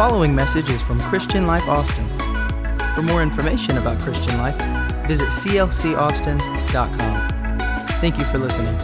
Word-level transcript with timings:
following 0.00 0.34
message 0.34 0.70
is 0.70 0.80
from 0.80 0.98
Christian 0.98 1.46
Life 1.46 1.68
Austin. 1.68 2.08
For 2.94 3.02
more 3.02 3.22
information 3.22 3.76
about 3.76 4.00
Christian 4.00 4.38
Life, 4.38 4.56
visit 5.06 5.28
clcaustin.com. 5.28 7.28
Thank 8.00 8.16
you 8.16 8.24
for 8.24 8.38
listening. 8.38 8.74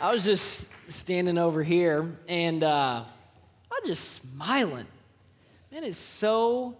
I 0.00 0.10
was 0.10 0.24
just 0.24 0.72
standing 0.90 1.36
over 1.36 1.62
here 1.62 2.16
and 2.26 2.64
uh, 2.64 3.04
I 3.04 3.80
was 3.82 3.84
just 3.84 4.22
smiling. 4.22 4.86
Man, 5.70 5.84
it's 5.84 5.98
so 5.98 6.78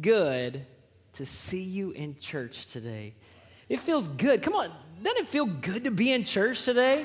good 0.00 0.64
to 1.12 1.26
see 1.26 1.62
you 1.62 1.90
in 1.90 2.18
church 2.20 2.68
today. 2.68 3.12
It 3.68 3.80
feels 3.80 4.08
good. 4.08 4.42
Come 4.42 4.54
on, 4.54 4.70
doesn't 5.02 5.18
it 5.18 5.26
feel 5.26 5.44
good 5.44 5.84
to 5.84 5.90
be 5.90 6.10
in 6.10 6.24
church 6.24 6.64
today? 6.64 7.04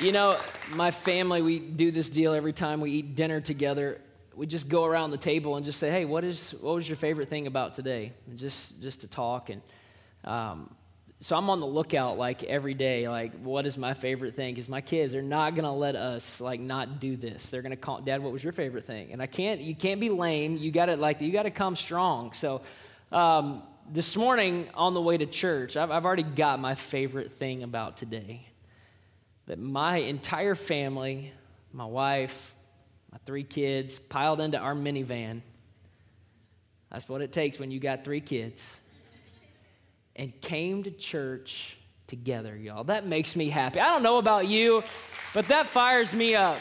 You 0.00 0.12
know, 0.12 0.38
my 0.76 0.92
family, 0.92 1.42
we 1.42 1.58
do 1.58 1.90
this 1.90 2.08
deal 2.08 2.32
every 2.32 2.54
time 2.54 2.80
we 2.80 2.90
eat 2.92 3.16
dinner 3.16 3.38
together. 3.38 4.00
We 4.34 4.46
just 4.46 4.70
go 4.70 4.86
around 4.86 5.10
the 5.10 5.18
table 5.18 5.56
and 5.56 5.64
just 5.64 5.78
say, 5.78 5.90
"Hey, 5.90 6.06
what 6.06 6.24
is 6.24 6.52
what 6.62 6.74
was 6.74 6.88
your 6.88 6.96
favorite 6.96 7.28
thing 7.28 7.46
about 7.46 7.74
today?" 7.74 8.14
And 8.26 8.38
just 8.38 8.80
just 8.80 9.02
to 9.02 9.08
talk 9.08 9.50
and 9.50 9.60
um, 10.24 10.74
so 11.22 11.36
I'm 11.36 11.50
on 11.50 11.60
the 11.60 11.66
lookout 11.66 12.16
like 12.16 12.42
every 12.44 12.72
day, 12.72 13.10
like 13.10 13.38
what 13.42 13.66
is 13.66 13.76
my 13.76 13.92
favorite 13.92 14.34
thing? 14.34 14.54
Because 14.54 14.70
my 14.70 14.80
kids 14.80 15.14
are 15.14 15.20
not 15.20 15.54
gonna 15.54 15.76
let 15.76 15.96
us 15.96 16.40
like 16.40 16.60
not 16.60 16.98
do 16.98 17.14
this. 17.14 17.50
They're 17.50 17.60
gonna 17.60 17.76
call, 17.76 18.00
Dad, 18.00 18.22
what 18.22 18.32
was 18.32 18.42
your 18.42 18.54
favorite 18.54 18.86
thing? 18.86 19.12
And 19.12 19.20
I 19.20 19.26
can't, 19.26 19.60
you 19.60 19.74
can't 19.74 20.00
be 20.00 20.08
lame. 20.08 20.56
You 20.56 20.72
gotta 20.72 20.96
like, 20.96 21.20
you 21.20 21.30
gotta 21.30 21.50
come 21.50 21.76
strong. 21.76 22.32
So 22.32 22.62
um, 23.12 23.64
this 23.92 24.16
morning 24.16 24.70
on 24.72 24.94
the 24.94 25.02
way 25.02 25.18
to 25.18 25.26
church, 25.26 25.76
I've, 25.76 25.90
I've 25.90 26.06
already 26.06 26.22
got 26.22 26.58
my 26.58 26.74
favorite 26.74 27.32
thing 27.32 27.62
about 27.62 27.98
today. 27.98 28.46
That 29.50 29.58
my 29.58 29.96
entire 29.96 30.54
family, 30.54 31.32
my 31.72 31.84
wife, 31.84 32.54
my 33.10 33.18
three 33.26 33.42
kids, 33.42 33.98
piled 33.98 34.40
into 34.40 34.56
our 34.56 34.76
minivan. 34.76 35.40
That's 36.92 37.08
what 37.08 37.20
it 37.20 37.32
takes 37.32 37.58
when 37.58 37.72
you 37.72 37.80
got 37.80 38.04
three 38.04 38.20
kids 38.20 38.76
and 40.14 40.40
came 40.40 40.84
to 40.84 40.92
church 40.92 41.76
together, 42.06 42.56
y'all. 42.56 42.84
That 42.84 43.08
makes 43.08 43.34
me 43.34 43.48
happy. 43.48 43.80
I 43.80 43.88
don't 43.88 44.04
know 44.04 44.18
about 44.18 44.46
you, 44.46 44.84
but 45.34 45.48
that 45.48 45.66
fires 45.66 46.14
me 46.14 46.36
up. 46.36 46.60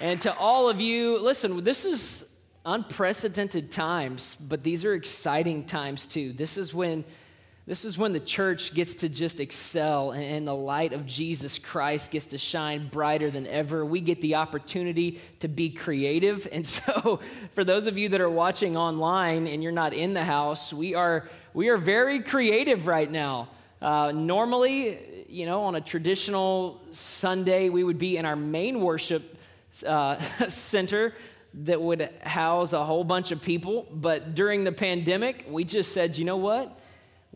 And 0.00 0.20
to 0.20 0.36
all 0.36 0.68
of 0.68 0.82
you, 0.82 1.18
listen, 1.18 1.64
this 1.64 1.86
is 1.86 2.36
unprecedented 2.66 3.72
times, 3.72 4.36
but 4.38 4.62
these 4.62 4.84
are 4.84 4.92
exciting 4.92 5.64
times 5.64 6.06
too. 6.06 6.34
This 6.34 6.58
is 6.58 6.74
when 6.74 7.06
this 7.66 7.84
is 7.84 7.98
when 7.98 8.12
the 8.12 8.20
church 8.20 8.74
gets 8.74 8.94
to 8.96 9.08
just 9.08 9.40
excel 9.40 10.12
and 10.12 10.46
the 10.46 10.54
light 10.54 10.92
of 10.92 11.04
Jesus 11.04 11.58
Christ 11.58 12.12
gets 12.12 12.26
to 12.26 12.38
shine 12.38 12.86
brighter 12.86 13.28
than 13.28 13.48
ever. 13.48 13.84
We 13.84 14.00
get 14.00 14.20
the 14.20 14.36
opportunity 14.36 15.20
to 15.40 15.48
be 15.48 15.70
creative. 15.70 16.46
And 16.56 16.66
so, 16.66 17.20
for 17.52 17.64
those 17.64 17.86
of 17.86 17.98
you 17.98 18.08
that 18.10 18.20
are 18.20 18.30
watching 18.30 18.76
online 18.76 19.46
and 19.46 19.62
you're 19.62 19.72
not 19.72 19.92
in 19.92 20.14
the 20.14 20.24
house, 20.24 20.72
we 20.72 20.94
are 20.94 21.28
we 21.54 21.68
are 21.68 21.76
very 21.76 22.20
creative 22.20 22.86
right 22.86 23.10
now. 23.10 23.48
Uh, 23.82 24.12
normally, 24.12 25.26
you 25.28 25.44
know, 25.44 25.64
on 25.64 25.74
a 25.74 25.80
traditional 25.80 26.80
Sunday, 26.92 27.68
we 27.68 27.84
would 27.84 27.98
be 27.98 28.16
in 28.16 28.24
our 28.24 28.36
main 28.36 28.80
worship 28.80 29.36
uh, 29.84 30.18
center 30.48 31.14
that 31.64 31.80
would 31.80 32.10
house 32.22 32.72
a 32.72 32.84
whole 32.84 33.04
bunch 33.04 33.32
of 33.32 33.42
people. 33.42 33.86
But 33.92 34.34
during 34.34 34.64
the 34.64 34.72
pandemic, 34.72 35.46
we 35.50 35.64
just 35.64 35.92
said, 35.92 36.16
you 36.16 36.24
know 36.24 36.36
what? 36.36 36.78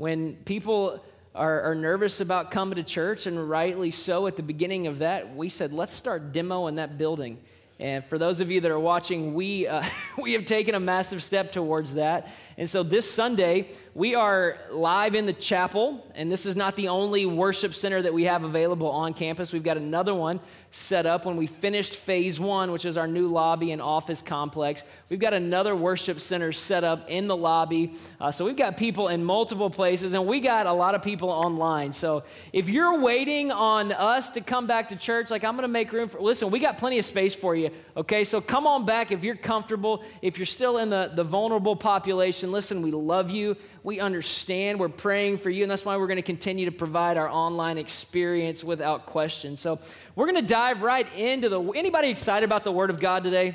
When 0.01 0.37
people 0.47 1.05
are, 1.35 1.61
are, 1.61 1.75
nervous 1.75 2.23
about 2.23 2.51
coming 2.51 2.77
to 2.77 2.83
church, 2.83 3.27
and 3.27 3.51
rightly 3.51 3.91
so 3.91 4.27
at 4.29 4.37
the 4.37 4.43
beginning 4.43 4.87
of 4.87 5.01
that, 5.01 5.37
we 5.37 5.51
said, 5.51 5.75
let's 5.75 5.93
start 5.93 6.33
demo 6.33 6.69
in 6.69 6.77
that 6.77 6.97
building. 6.97 7.37
And 7.79 8.03
for 8.03 8.17
those 8.17 8.41
of 8.41 8.51
you 8.51 8.63
that 8.63 8.71
are 8.71 8.81
watching, 8.81 9.35
we, 9.35 9.67
uh, 9.67 9.85
we 10.19 10.33
have 10.33 10.47
taken 10.47 10.75
a 10.75 10.81
massive 10.81 11.23
step 11.23 11.53
towards 11.53 11.93
that. 11.97 12.33
And 12.61 12.69
so 12.69 12.83
this 12.83 13.11
Sunday, 13.11 13.69
we 13.95 14.15
are 14.15 14.59
live 14.71 15.15
in 15.15 15.25
the 15.25 15.33
chapel, 15.33 16.07
and 16.15 16.31
this 16.31 16.45
is 16.45 16.57
not 16.57 16.77
the 16.77 16.89
only 16.89 17.25
worship 17.25 17.73
center 17.73 18.03
that 18.03 18.13
we 18.13 18.25
have 18.25 18.45
available 18.45 18.89
on 18.89 19.15
campus. 19.15 19.51
We've 19.51 19.63
got 19.63 19.79
another 19.79 20.15
one 20.15 20.41
set 20.71 21.07
up 21.07 21.25
when 21.25 21.37
we 21.37 21.47
finished 21.49 21.97
phase 21.97 22.39
one, 22.39 22.71
which 22.71 22.85
is 22.85 22.97
our 22.97 23.09
new 23.09 23.29
lobby 23.29 23.73
and 23.73 23.83
office 23.83 24.23
complex. 24.23 24.85
We've 25.09 25.19
got 25.19 25.33
another 25.33 25.75
worship 25.75 26.21
center 26.21 26.53
set 26.53 26.85
up 26.85 27.09
in 27.09 27.27
the 27.29 27.37
lobby. 27.37 27.95
Uh, 28.21 28.31
so 28.31 28.45
we've 28.45 28.59
got 28.59 28.77
people 28.77 29.09
in 29.09 29.25
multiple 29.25 29.71
places, 29.71 30.13
and 30.13 30.27
we 30.27 30.39
got 30.39 30.67
a 30.67 30.73
lot 30.73 30.95
of 30.95 31.03
people 31.03 31.31
online. 31.31 31.95
So 31.95 32.25
if 32.53 32.69
you're 32.69 33.01
waiting 33.01 33.51
on 33.51 33.91
us 33.91 34.29
to 34.31 34.43
come 34.43 34.67
back 34.67 34.91
to 34.91 34.97
church, 34.97 35.31
like 35.31 35.45
I'm 35.45 35.55
going 35.55 35.63
to 35.63 35.69
make 35.69 35.93
room 35.93 36.09
for, 36.09 36.21
listen, 36.21 36.51
we 36.51 36.61
got 36.61 36.77
plenty 36.77 36.99
of 36.99 37.07
space 37.07 37.35
for 37.35 37.57
you, 37.57 37.71
okay? 37.97 38.23
So 38.23 38.43
come 38.43 38.67
on 38.67 38.85
back 38.85 39.11
if 39.11 39.25
you're 39.25 39.35
comfortable, 39.35 40.05
if 40.21 40.39
you're 40.39 40.47
still 40.47 40.77
in 40.77 40.91
the, 40.91 41.11
the 41.13 41.25
vulnerable 41.25 41.75
population 41.75 42.50
listen, 42.53 42.83
we 42.83 42.91
love 42.91 43.31
you. 43.31 43.57
We 43.83 44.01
understand. 44.01 44.79
We're 44.79 44.89
praying 44.89 45.39
for 45.39 45.51
you. 45.51 45.63
And 45.63 45.71
that's 45.71 45.85
why 45.85 45.97
we're 45.97 46.07
going 46.07 46.17
to 46.17 46.23
continue 46.23 46.67
to 46.67 46.73
provide 46.73 47.17
our 47.17 47.29
online 47.29 47.79
experience 47.79 48.63
without 48.63 49.07
question. 49.07 49.57
So 49.57 49.79
we're 50.17 50.27
going 50.27 50.43
to 50.43 50.49
dive 50.49 50.83
right 50.83 51.07
into 51.17 51.49
the. 51.49 51.63
Anybody 51.73 52.11
excited 52.11 52.45
about 52.45 52.65
the 52.65 52.73
Word 52.73 52.91
of 52.91 53.01
God 53.01 53.25
today? 53.25 53.55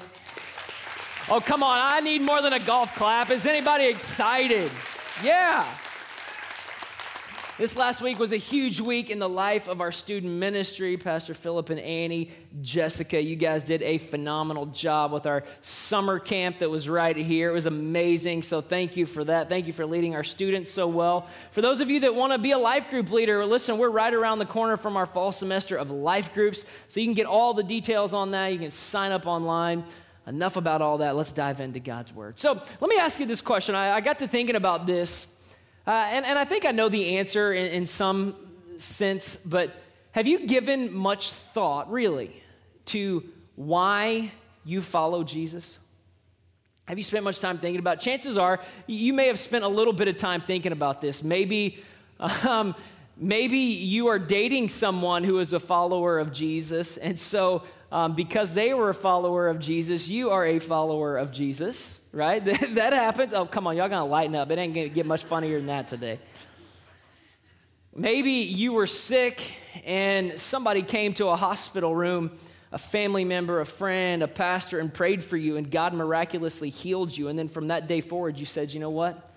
Oh, 1.29 1.41
come 1.41 1.63
on. 1.63 1.79
I 1.81 2.01
need 2.01 2.21
more 2.21 2.41
than 2.41 2.53
a 2.53 2.59
golf 2.59 2.95
clap. 2.95 3.29
Is 3.31 3.45
anybody 3.45 3.85
excited? 3.85 4.71
Yeah. 5.23 5.65
This 7.57 7.77
last 7.77 8.01
week 8.01 8.19
was 8.19 8.33
a 8.33 8.37
huge 8.37 8.81
week 8.81 9.09
in 9.09 9.17
the 9.17 9.29
life 9.29 9.69
of 9.69 9.79
our 9.79 9.93
student 9.93 10.33
ministry. 10.33 10.97
Pastor 10.97 11.33
Philip 11.33 11.69
and 11.69 11.79
Annie, 11.79 12.31
Jessica, 12.61 13.23
you 13.23 13.37
guys 13.37 13.63
did 13.63 13.81
a 13.81 13.97
phenomenal 13.97 14.65
job 14.65 15.13
with 15.13 15.25
our 15.25 15.45
summer 15.61 16.19
camp 16.19 16.59
that 16.59 16.69
was 16.69 16.89
right 16.89 17.15
here. 17.15 17.51
It 17.51 17.53
was 17.53 17.65
amazing. 17.65 18.43
So 18.43 18.59
thank 18.59 18.97
you 18.97 19.05
for 19.05 19.23
that. 19.23 19.47
Thank 19.47 19.67
you 19.67 19.73
for 19.73 19.85
leading 19.85 20.15
our 20.15 20.23
students 20.25 20.69
so 20.69 20.89
well. 20.89 21.29
For 21.51 21.61
those 21.61 21.79
of 21.79 21.89
you 21.89 22.01
that 22.01 22.13
want 22.13 22.33
to 22.33 22.39
be 22.39 22.51
a 22.51 22.57
life 22.57 22.89
group 22.89 23.09
leader, 23.09 23.45
listen, 23.45 23.77
we're 23.77 23.89
right 23.89 24.13
around 24.13 24.39
the 24.39 24.45
corner 24.45 24.75
from 24.75 24.97
our 24.97 25.05
fall 25.05 25.31
semester 25.31 25.77
of 25.77 25.89
life 25.91 26.33
groups. 26.33 26.65
So 26.89 26.99
you 26.99 27.05
can 27.05 27.13
get 27.13 27.25
all 27.25 27.53
the 27.53 27.63
details 27.63 28.13
on 28.13 28.31
that. 28.31 28.47
You 28.47 28.59
can 28.59 28.69
sign 28.69 29.13
up 29.13 29.25
online 29.25 29.85
enough 30.27 30.57
about 30.57 30.81
all 30.81 30.97
that. 30.97 31.15
Let's 31.15 31.31
dive 31.31 31.61
into 31.61 31.79
God's 31.79 32.11
word. 32.11 32.37
So 32.37 32.61
let 32.81 32.89
me 32.89 32.97
ask 32.97 33.17
you 33.17 33.25
this 33.25 33.39
question. 33.39 33.75
I, 33.75 33.95
I 33.95 34.01
got 34.01 34.19
to 34.19 34.27
thinking 34.27 34.57
about 34.57 34.85
this 34.85 35.34
uh, 35.87 36.07
and, 36.11 36.25
and 36.25 36.37
I 36.37 36.45
think 36.45 36.65
I 36.65 36.71
know 36.71 36.89
the 36.89 37.17
answer 37.17 37.53
in, 37.53 37.67
in 37.67 37.85
some 37.85 38.35
sense, 38.77 39.35
but 39.35 39.75
have 40.11 40.27
you 40.27 40.47
given 40.47 40.95
much 40.95 41.31
thought, 41.31 41.91
really, 41.91 42.41
to 42.85 43.23
why 43.55 44.31
you 44.63 44.81
follow 44.81 45.23
Jesus? 45.23 45.79
Have 46.87 46.97
you 46.97 47.03
spent 47.03 47.23
much 47.23 47.39
time 47.39 47.57
thinking 47.57 47.79
about? 47.79 47.97
It? 47.97 48.01
Chances 48.01 48.37
are 48.37 48.59
you 48.87 49.13
may 49.13 49.27
have 49.27 49.39
spent 49.39 49.63
a 49.63 49.67
little 49.67 49.93
bit 49.93 50.07
of 50.07 50.17
time 50.17 50.41
thinking 50.41 50.71
about 50.71 51.01
this. 51.01 51.23
Maybe, 51.23 51.79
um, 52.47 52.75
maybe 53.17 53.57
you 53.57 54.07
are 54.07 54.19
dating 54.19 54.69
someone 54.69 55.23
who 55.23 55.39
is 55.39 55.53
a 55.53 55.59
follower 55.59 56.19
of 56.19 56.31
Jesus, 56.31 56.97
and 56.97 57.19
so 57.19 57.63
um, 57.91 58.15
because 58.15 58.53
they 58.53 58.73
were 58.73 58.89
a 58.89 58.93
follower 58.93 59.47
of 59.47 59.59
Jesus, 59.59 60.09
you 60.09 60.29
are 60.29 60.45
a 60.45 60.59
follower 60.59 61.17
of 61.17 61.31
Jesus 61.31 62.01
right? 62.15 62.43
that 62.45 62.93
happens. 62.93 63.33
Oh, 63.33 63.45
come 63.45 63.67
on, 63.67 63.75
y'all 63.75 63.89
gonna 63.89 64.05
lighten 64.05 64.35
up. 64.35 64.49
It 64.49 64.57
ain't 64.57 64.73
gonna 64.73 64.89
get 64.89 65.05
much 65.05 65.25
funnier 65.25 65.57
than 65.57 65.67
that 65.67 65.87
today. 65.89 66.19
Maybe 67.93 68.31
you 68.31 68.73
were 68.73 68.87
sick 68.87 69.53
and 69.85 70.39
somebody 70.39 70.81
came 70.81 71.13
to 71.15 71.27
a 71.27 71.35
hospital 71.35 71.95
room, 71.95 72.31
a 72.71 72.77
family 72.77 73.23
member, 73.23 73.59
a 73.59 73.65
friend, 73.65 74.23
a 74.23 74.27
pastor, 74.27 74.79
and 74.79 74.93
prayed 74.93 75.23
for 75.23 75.37
you, 75.37 75.57
and 75.57 75.69
God 75.69 75.93
miraculously 75.93 76.69
healed 76.69 77.15
you. 77.15 77.27
And 77.27 77.37
then 77.37 77.47
from 77.47 77.67
that 77.67 77.87
day 77.87 78.01
forward, 78.01 78.39
you 78.39 78.45
said, 78.45 78.73
you 78.73 78.79
know 78.79 78.89
what? 78.89 79.31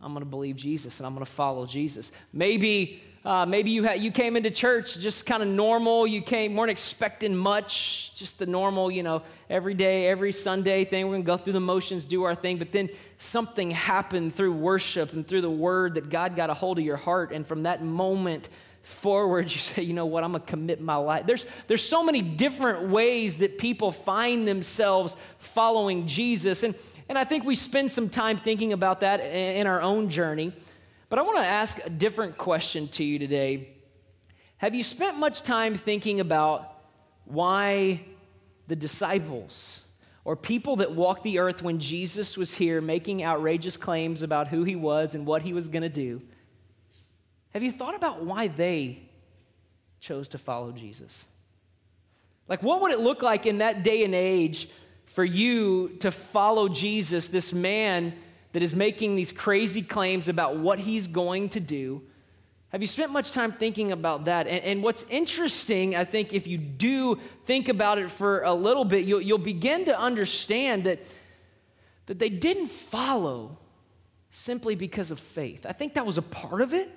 I'm 0.00 0.12
gonna 0.12 0.26
believe 0.26 0.56
Jesus 0.56 1.00
and 1.00 1.06
I'm 1.06 1.14
gonna 1.14 1.24
follow 1.24 1.64
Jesus. 1.66 2.12
Maybe 2.32 3.02
uh, 3.24 3.46
maybe 3.46 3.70
you, 3.70 3.90
you 3.92 4.10
came 4.10 4.36
into 4.36 4.50
church 4.50 4.98
just 4.98 5.24
kind 5.24 5.42
of 5.42 5.48
normal. 5.48 6.06
You 6.06 6.20
came, 6.20 6.54
weren't 6.54 6.70
expecting 6.70 7.34
much, 7.34 8.14
just 8.14 8.38
the 8.38 8.44
normal, 8.44 8.90
you 8.90 9.02
know, 9.02 9.22
every 9.48 9.72
day, 9.72 10.08
every 10.08 10.30
Sunday 10.30 10.84
thing. 10.84 11.06
We're 11.06 11.12
going 11.12 11.22
to 11.22 11.26
go 11.26 11.36
through 11.38 11.54
the 11.54 11.60
motions, 11.60 12.04
do 12.04 12.24
our 12.24 12.34
thing. 12.34 12.58
But 12.58 12.70
then 12.70 12.90
something 13.16 13.70
happened 13.70 14.34
through 14.34 14.52
worship 14.52 15.14
and 15.14 15.26
through 15.26 15.40
the 15.40 15.50
word 15.50 15.94
that 15.94 16.10
God 16.10 16.36
got 16.36 16.50
a 16.50 16.54
hold 16.54 16.78
of 16.78 16.84
your 16.84 16.98
heart. 16.98 17.32
And 17.32 17.46
from 17.46 17.62
that 17.62 17.82
moment 17.82 18.50
forward, 18.82 19.44
you 19.50 19.58
say, 19.58 19.80
you 19.80 19.94
know 19.94 20.04
what, 20.04 20.22
I'm 20.22 20.32
going 20.32 20.42
to 20.42 20.46
commit 20.46 20.82
my 20.82 20.96
life. 20.96 21.24
There's, 21.24 21.46
there's 21.66 21.82
so 21.82 22.04
many 22.04 22.20
different 22.20 22.90
ways 22.90 23.38
that 23.38 23.56
people 23.56 23.90
find 23.90 24.46
themselves 24.46 25.16
following 25.38 26.06
Jesus. 26.06 26.62
And, 26.62 26.74
and 27.08 27.16
I 27.16 27.24
think 27.24 27.46
we 27.46 27.54
spend 27.54 27.90
some 27.90 28.10
time 28.10 28.36
thinking 28.36 28.74
about 28.74 29.00
that 29.00 29.20
in 29.20 29.66
our 29.66 29.80
own 29.80 30.10
journey. 30.10 30.52
But 31.14 31.20
I 31.20 31.26
want 31.26 31.38
to 31.38 31.46
ask 31.46 31.78
a 31.86 31.90
different 31.90 32.36
question 32.36 32.88
to 32.88 33.04
you 33.04 33.20
today. 33.20 33.68
Have 34.56 34.74
you 34.74 34.82
spent 34.82 35.16
much 35.16 35.42
time 35.42 35.76
thinking 35.76 36.18
about 36.18 36.74
why 37.24 38.00
the 38.66 38.74
disciples 38.74 39.84
or 40.24 40.34
people 40.34 40.74
that 40.74 40.90
walked 40.90 41.22
the 41.22 41.38
earth 41.38 41.62
when 41.62 41.78
Jesus 41.78 42.36
was 42.36 42.54
here 42.54 42.80
making 42.80 43.22
outrageous 43.22 43.76
claims 43.76 44.24
about 44.24 44.48
who 44.48 44.64
he 44.64 44.74
was 44.74 45.14
and 45.14 45.24
what 45.24 45.42
he 45.42 45.52
was 45.52 45.68
going 45.68 45.84
to 45.84 45.88
do? 45.88 46.20
Have 47.50 47.62
you 47.62 47.70
thought 47.70 47.94
about 47.94 48.24
why 48.24 48.48
they 48.48 48.98
chose 50.00 50.26
to 50.30 50.38
follow 50.38 50.72
Jesus? 50.72 51.26
Like, 52.48 52.60
what 52.64 52.80
would 52.80 52.90
it 52.90 52.98
look 52.98 53.22
like 53.22 53.46
in 53.46 53.58
that 53.58 53.84
day 53.84 54.04
and 54.04 54.16
age 54.16 54.68
for 55.06 55.24
you 55.24 55.90
to 56.00 56.10
follow 56.10 56.66
Jesus, 56.66 57.28
this 57.28 57.52
man 57.52 58.14
that 58.54 58.62
is 58.62 58.74
making 58.74 59.16
these 59.16 59.32
crazy 59.32 59.82
claims 59.82 60.28
about 60.28 60.56
what 60.56 60.78
he's 60.78 61.08
going 61.08 61.48
to 61.48 61.58
do? 61.58 62.00
Have 62.68 62.80
you 62.80 62.86
spent 62.86 63.10
much 63.10 63.32
time 63.32 63.50
thinking 63.50 63.90
about 63.90 64.26
that? 64.26 64.46
And, 64.46 64.64
and, 64.64 64.82
what's 64.82 65.04
interesting, 65.10 65.96
I 65.96 66.04
think, 66.04 66.32
if 66.32 66.46
you 66.46 66.56
do 66.56 67.18
think 67.46 67.68
about 67.68 67.98
it 67.98 68.12
for 68.12 68.42
a 68.42 68.54
little 68.54 68.84
bit, 68.84 69.06
you'll, 69.06 69.20
you'll 69.20 69.38
begin 69.38 69.86
to 69.86 69.98
understand 69.98 70.84
that, 70.84 71.00
that 72.06 72.20
they 72.20 72.28
didn't 72.28 72.68
follow 72.68 73.58
simply 74.30 74.76
because 74.76 75.10
of 75.10 75.18
faith. 75.18 75.66
I 75.68 75.72
think 75.72 75.94
that 75.94 76.06
was 76.06 76.16
a 76.16 76.22
part 76.22 76.62
of 76.62 76.72
it. 76.74 76.88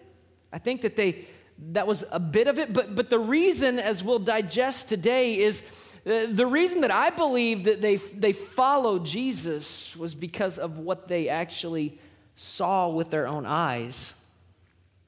I 0.53 0.59
think 0.59 0.81
that 0.81 0.95
they 0.95 1.25
that 1.71 1.87
was 1.87 2.03
a 2.11 2.19
bit 2.19 2.47
of 2.47 2.59
it, 2.59 2.71
but 2.71 2.93
but 2.93 3.09
the 3.09 3.17
reason, 3.17 3.79
as 3.79 4.03
we'll 4.03 4.19
digest 4.19 4.89
today, 4.89 5.39
is 5.39 5.61
Uh, 6.07 6.25
the 6.29 6.45
reason 6.45 6.81
that 6.81 6.91
I 6.91 7.09
believe 7.09 7.65
that 7.65 7.81
they 7.81 7.97
they 7.97 8.31
followed 8.31 9.05
Jesus 9.05 9.95
was 9.97 10.15
because 10.15 10.57
of 10.57 10.77
what 10.77 11.09
they 11.09 11.27
actually 11.27 11.99
saw 12.35 12.87
with 12.87 13.09
their 13.09 13.27
own 13.27 13.45
eyes 13.45 14.13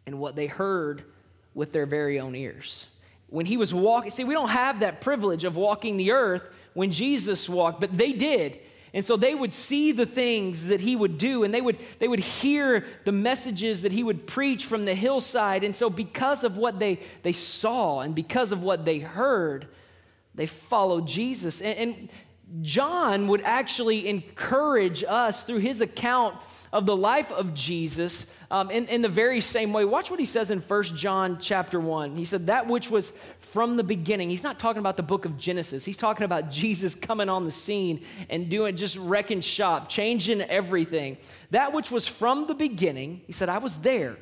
and 0.05 0.19
what 0.19 0.35
they 0.35 0.47
heard 0.47 1.05
with 1.53 1.71
their 1.71 1.85
very 1.85 2.19
own 2.19 2.35
ears. 2.35 2.87
When 3.27 3.45
he 3.45 3.55
was 3.55 3.73
walking, 3.73 4.11
see, 4.11 4.23
we 4.23 4.33
don't 4.33 4.49
have 4.49 4.81
that 4.81 4.99
privilege 4.99 5.43
of 5.43 5.55
walking 5.55 5.95
the 5.95 6.11
earth 6.11 6.43
when 6.73 6.91
Jesus 6.91 7.47
walked, 7.47 7.79
but 7.79 7.93
they 7.93 8.11
did. 8.11 8.59
And 8.93 9.05
so 9.05 9.15
they 9.15 9.35
would 9.35 9.53
see 9.53 9.91
the 9.91 10.07
things 10.07 10.67
that 10.67 10.79
he 10.81 10.95
would 10.95 11.19
do, 11.19 11.43
and 11.43 11.53
they 11.53 11.61
would, 11.61 11.77
they 11.99 12.07
would 12.07 12.19
hear 12.19 12.85
the 13.05 13.11
messages 13.11 13.83
that 13.83 13.91
he 13.91 14.03
would 14.03 14.25
preach 14.25 14.65
from 14.65 14.85
the 14.85 14.95
hillside. 14.95 15.63
And 15.63 15.75
so, 15.75 15.91
because 15.91 16.43
of 16.43 16.57
what 16.57 16.79
they, 16.79 16.99
they 17.21 17.31
saw 17.31 17.99
and 18.01 18.15
because 18.15 18.51
of 18.51 18.63
what 18.63 18.85
they 18.85 18.97
heard, 18.97 19.67
they 20.39 20.45
followed 20.45 21.05
Jesus. 21.05 21.59
And, 21.59 21.77
and 21.77 22.09
John 22.61 23.27
would 23.27 23.41
actually 23.41 24.07
encourage 24.07 25.03
us 25.03 25.43
through 25.43 25.57
his 25.57 25.81
account 25.81 26.35
of 26.71 26.85
the 26.85 26.95
life 26.95 27.29
of 27.33 27.53
Jesus 27.53 28.33
um, 28.49 28.71
in, 28.71 28.87
in 28.87 29.01
the 29.01 29.09
very 29.09 29.41
same 29.41 29.73
way. 29.73 29.83
Watch 29.83 30.09
what 30.09 30.19
he 30.19 30.25
says 30.25 30.49
in 30.49 30.59
1 30.59 30.83
John 30.95 31.39
chapter 31.41 31.77
1. 31.77 32.15
He 32.15 32.23
said, 32.23 32.45
That 32.45 32.67
which 32.67 32.89
was 32.89 33.11
from 33.39 33.75
the 33.75 33.83
beginning. 33.83 34.29
He's 34.29 34.43
not 34.43 34.59
talking 34.59 34.79
about 34.79 34.95
the 34.95 35.03
book 35.03 35.25
of 35.25 35.37
Genesis. 35.37 35.83
He's 35.83 35.97
talking 35.97 36.23
about 36.23 36.51
Jesus 36.51 36.95
coming 36.95 37.27
on 37.27 37.43
the 37.43 37.51
scene 37.51 38.05
and 38.29 38.49
doing 38.49 38.77
just 38.77 38.97
wrecking 38.97 39.41
shop, 39.41 39.89
changing 39.89 40.41
everything. 40.41 41.17
That 41.51 41.73
which 41.73 41.91
was 41.91 42.07
from 42.07 42.47
the 42.47 42.55
beginning, 42.55 43.23
he 43.25 43.33
said, 43.33 43.49
I 43.49 43.57
was 43.57 43.77
there, 43.77 44.15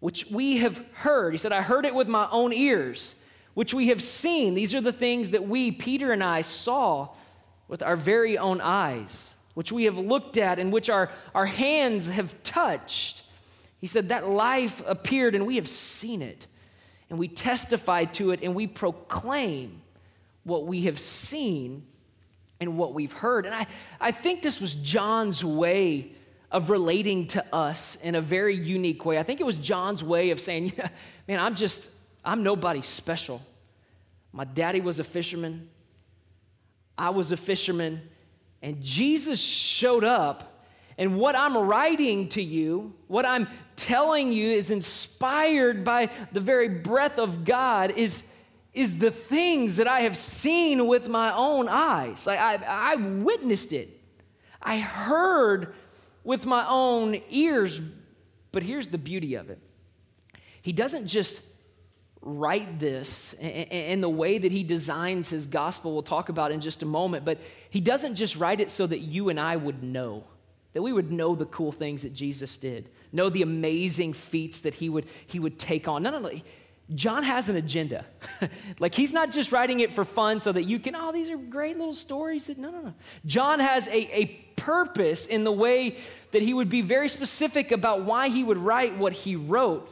which 0.00 0.26
we 0.30 0.58
have 0.58 0.84
heard. 0.94 1.32
He 1.32 1.38
said, 1.38 1.52
I 1.52 1.62
heard 1.62 1.84
it 1.84 1.94
with 1.94 2.08
my 2.08 2.28
own 2.32 2.52
ears, 2.52 3.14
which 3.58 3.74
we 3.74 3.88
have 3.88 4.00
seen. 4.00 4.54
These 4.54 4.72
are 4.72 4.80
the 4.80 4.92
things 4.92 5.32
that 5.32 5.48
we, 5.48 5.72
Peter 5.72 6.12
and 6.12 6.22
I, 6.22 6.42
saw 6.42 7.08
with 7.66 7.82
our 7.82 7.96
very 7.96 8.38
own 8.38 8.60
eyes 8.60 9.34
which 9.54 9.72
we 9.72 9.86
have 9.86 9.98
looked 9.98 10.36
at 10.36 10.60
and 10.60 10.72
which 10.72 10.88
our, 10.88 11.10
our 11.34 11.46
hands 11.46 12.08
have 12.08 12.40
touched. 12.44 13.22
He 13.80 13.88
said, 13.88 14.10
That 14.10 14.28
life 14.28 14.80
appeared 14.86 15.34
and 15.34 15.44
we 15.44 15.56
have 15.56 15.66
seen 15.66 16.22
it. 16.22 16.46
And 17.10 17.18
we 17.18 17.26
testify 17.26 18.04
to 18.04 18.30
it 18.30 18.44
and 18.44 18.54
we 18.54 18.68
proclaim 18.68 19.82
what 20.44 20.64
we 20.64 20.82
have 20.82 21.00
seen 21.00 21.84
and 22.60 22.78
what 22.78 22.94
we've 22.94 23.12
heard. 23.12 23.44
And 23.44 23.52
I, 23.56 23.66
I 24.00 24.12
think 24.12 24.42
this 24.42 24.60
was 24.60 24.76
John's 24.76 25.44
way 25.44 26.12
of 26.52 26.70
relating 26.70 27.26
to 27.26 27.44
us 27.52 27.96
in 27.96 28.14
a 28.14 28.20
very 28.20 28.54
unique 28.54 29.04
way. 29.04 29.18
I 29.18 29.24
think 29.24 29.40
it 29.40 29.44
was 29.46 29.56
John's 29.56 30.04
way 30.04 30.30
of 30.30 30.38
saying, 30.38 30.74
yeah, 30.78 30.90
Man, 31.26 31.40
I'm 31.40 31.56
just, 31.56 31.90
I'm 32.24 32.44
nobody 32.44 32.82
special. 32.82 33.42
My 34.32 34.44
daddy 34.44 34.80
was 34.80 34.98
a 34.98 35.04
fisherman. 35.04 35.68
I 36.96 37.10
was 37.10 37.32
a 37.32 37.36
fisherman. 37.36 38.02
And 38.62 38.82
Jesus 38.82 39.40
showed 39.40 40.04
up, 40.04 40.66
and 40.96 41.16
what 41.16 41.36
I'm 41.36 41.56
writing 41.56 42.28
to 42.30 42.42
you, 42.42 42.94
what 43.06 43.24
I'm 43.24 43.46
telling 43.76 44.32
you 44.32 44.48
is 44.48 44.70
inspired 44.70 45.84
by 45.84 46.10
the 46.32 46.40
very 46.40 46.68
breath 46.68 47.18
of 47.18 47.44
God, 47.44 47.92
is, 47.92 48.28
is 48.74 48.98
the 48.98 49.12
things 49.12 49.76
that 49.76 49.86
I 49.86 50.00
have 50.00 50.16
seen 50.16 50.88
with 50.88 51.08
my 51.08 51.32
own 51.32 51.68
eyes. 51.68 52.26
Like 52.26 52.40
I, 52.40 52.58
I 52.66 52.96
witnessed 52.96 53.72
it, 53.72 53.88
I 54.60 54.78
heard 54.78 55.74
with 56.24 56.46
my 56.46 56.66
own 56.68 57.20
ears. 57.30 57.80
But 58.50 58.64
here's 58.64 58.88
the 58.88 58.98
beauty 58.98 59.34
of 59.34 59.50
it 59.50 59.60
He 60.62 60.72
doesn't 60.72 61.06
just 61.06 61.40
write 62.20 62.78
this 62.78 63.34
in 63.34 64.00
the 64.00 64.08
way 64.08 64.38
that 64.38 64.52
he 64.52 64.62
designs 64.64 65.30
his 65.30 65.46
gospel, 65.46 65.92
we'll 65.92 66.02
talk 66.02 66.28
about 66.28 66.50
in 66.50 66.60
just 66.60 66.82
a 66.82 66.86
moment, 66.86 67.24
but 67.24 67.38
he 67.70 67.80
doesn't 67.80 68.16
just 68.16 68.36
write 68.36 68.60
it 68.60 68.70
so 68.70 68.86
that 68.86 68.98
you 68.98 69.28
and 69.28 69.38
I 69.38 69.56
would 69.56 69.82
know, 69.82 70.24
that 70.72 70.82
we 70.82 70.92
would 70.92 71.12
know 71.12 71.34
the 71.34 71.46
cool 71.46 71.72
things 71.72 72.02
that 72.02 72.12
Jesus 72.12 72.56
did, 72.58 72.88
know 73.12 73.28
the 73.28 73.42
amazing 73.42 74.12
feats 74.12 74.60
that 74.60 74.74
he 74.74 74.88
would, 74.88 75.06
he 75.26 75.38
would 75.38 75.58
take 75.58 75.86
on. 75.86 76.02
No, 76.02 76.10
no, 76.10 76.18
no. 76.18 76.30
John 76.94 77.22
has 77.22 77.48
an 77.48 77.56
agenda. 77.56 78.04
like 78.78 78.94
he's 78.94 79.12
not 79.12 79.30
just 79.30 79.52
writing 79.52 79.80
it 79.80 79.92
for 79.92 80.04
fun 80.04 80.40
so 80.40 80.52
that 80.52 80.62
you 80.62 80.78
can, 80.78 80.96
oh, 80.96 81.12
these 81.12 81.30
are 81.30 81.36
great 81.36 81.76
little 81.76 81.94
stories. 81.94 82.46
that 82.46 82.58
No, 82.58 82.70
no, 82.70 82.80
no. 82.80 82.94
John 83.26 83.60
has 83.60 83.86
a, 83.88 84.16
a 84.16 84.26
purpose 84.56 85.26
in 85.26 85.44
the 85.44 85.52
way 85.52 85.96
that 86.32 86.42
he 86.42 86.52
would 86.52 86.70
be 86.70 86.80
very 86.80 87.08
specific 87.08 87.72
about 87.72 88.04
why 88.04 88.28
he 88.28 88.42
would 88.42 88.58
write 88.58 88.96
what 88.96 89.12
he 89.12 89.36
wrote. 89.36 89.90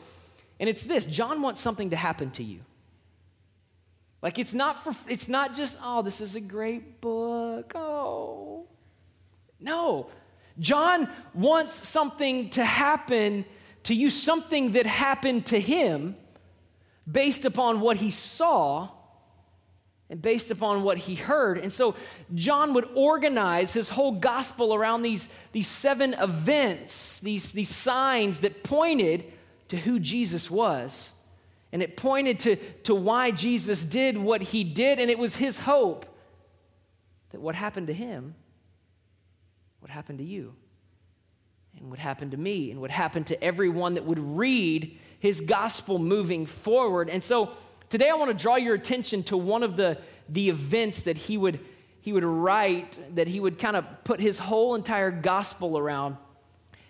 And 0.58 0.68
it's 0.68 0.84
this 0.84 1.06
John 1.06 1.42
wants 1.42 1.60
something 1.60 1.90
to 1.90 1.96
happen 1.96 2.30
to 2.32 2.44
you. 2.44 2.60
Like 4.22 4.38
it's 4.38 4.54
not 4.54 4.82
for 4.82 4.94
it's 5.10 5.28
not 5.28 5.54
just, 5.54 5.78
oh, 5.82 6.02
this 6.02 6.20
is 6.20 6.36
a 6.36 6.40
great 6.40 7.00
book. 7.00 7.72
Oh. 7.74 8.66
No. 9.60 10.08
John 10.58 11.08
wants 11.34 11.74
something 11.74 12.50
to 12.50 12.64
happen 12.64 13.44
to 13.84 13.94
you, 13.94 14.10
something 14.10 14.72
that 14.72 14.86
happened 14.86 15.46
to 15.46 15.60
him 15.60 16.16
based 17.10 17.44
upon 17.44 17.80
what 17.80 17.98
he 17.98 18.10
saw 18.10 18.88
and 20.08 20.22
based 20.22 20.50
upon 20.50 20.82
what 20.82 20.98
he 20.98 21.14
heard. 21.14 21.58
And 21.58 21.72
so 21.72 21.94
John 22.34 22.74
would 22.74 22.88
organize 22.94 23.72
his 23.74 23.90
whole 23.90 24.12
gospel 24.12 24.74
around 24.74 25.02
these, 25.02 25.28
these 25.52 25.68
seven 25.68 26.14
events, 26.14 27.20
these, 27.20 27.52
these 27.52 27.68
signs 27.68 28.40
that 28.40 28.62
pointed 28.62 29.24
to 29.68 29.76
who 29.76 29.98
Jesus 29.98 30.50
was. 30.50 31.12
And 31.72 31.82
it 31.82 31.96
pointed 31.96 32.40
to, 32.40 32.56
to 32.84 32.94
why 32.94 33.32
Jesus 33.32 33.84
did 33.84 34.16
what 34.16 34.40
he 34.42 34.64
did. 34.64 34.98
And 34.98 35.10
it 35.10 35.18
was 35.18 35.36
his 35.36 35.58
hope 35.58 36.06
that 37.30 37.40
what 37.40 37.54
happened 37.54 37.88
to 37.88 37.92
him 37.92 38.34
would 39.82 39.90
happen 39.90 40.16
to 40.18 40.24
you, 40.24 40.54
and 41.78 41.90
would 41.90 41.98
happen 41.98 42.30
to 42.30 42.36
me, 42.36 42.70
and 42.70 42.80
would 42.80 42.90
happen 42.90 43.24
to 43.24 43.44
everyone 43.44 43.94
that 43.94 44.04
would 44.04 44.18
read 44.18 44.98
his 45.18 45.40
gospel 45.42 45.98
moving 45.98 46.46
forward. 46.46 47.10
And 47.10 47.22
so 47.22 47.52
today 47.88 48.08
I 48.08 48.14
want 48.14 48.36
to 48.36 48.42
draw 48.42 48.56
your 48.56 48.74
attention 48.74 49.22
to 49.24 49.36
one 49.36 49.62
of 49.62 49.76
the, 49.76 49.98
the 50.28 50.48
events 50.48 51.02
that 51.02 51.16
he 51.16 51.36
would, 51.36 51.60
he 52.00 52.12
would 52.12 52.24
write, 52.24 52.98
that 53.16 53.28
he 53.28 53.38
would 53.38 53.58
kind 53.58 53.76
of 53.76 53.84
put 54.04 54.18
his 54.18 54.38
whole 54.38 54.74
entire 54.74 55.10
gospel 55.10 55.76
around. 55.76 56.16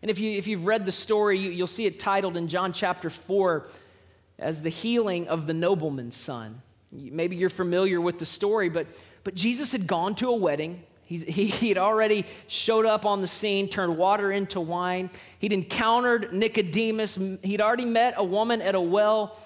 And 0.06 0.10
if, 0.12 0.20
you, 0.20 0.30
if 0.38 0.46
you've 0.46 0.66
read 0.66 0.86
the 0.86 0.92
story, 0.92 1.36
you, 1.36 1.50
you'll 1.50 1.66
see 1.66 1.84
it 1.84 1.98
titled 1.98 2.36
in 2.36 2.46
John 2.46 2.72
chapter 2.72 3.10
4 3.10 3.66
as 4.38 4.62
the 4.62 4.68
healing 4.68 5.26
of 5.26 5.48
the 5.48 5.52
nobleman's 5.52 6.14
son. 6.14 6.62
Maybe 6.92 7.34
you're 7.34 7.48
familiar 7.48 8.00
with 8.00 8.20
the 8.20 8.24
story, 8.24 8.68
but, 8.68 8.86
but 9.24 9.34
Jesus 9.34 9.72
had 9.72 9.88
gone 9.88 10.14
to 10.14 10.28
a 10.28 10.36
wedding. 10.36 10.84
He's, 11.02 11.24
he, 11.24 11.46
he 11.46 11.70
had 11.70 11.78
already 11.78 12.24
showed 12.46 12.86
up 12.86 13.04
on 13.04 13.20
the 13.20 13.26
scene, 13.26 13.68
turned 13.68 13.98
water 13.98 14.30
into 14.30 14.60
wine. 14.60 15.10
He'd 15.40 15.52
encountered 15.52 16.32
Nicodemus. 16.32 17.18
He'd 17.42 17.60
already 17.60 17.86
met 17.86 18.14
a 18.16 18.22
woman 18.22 18.62
at 18.62 18.76
a 18.76 18.80
well. 18.80 19.36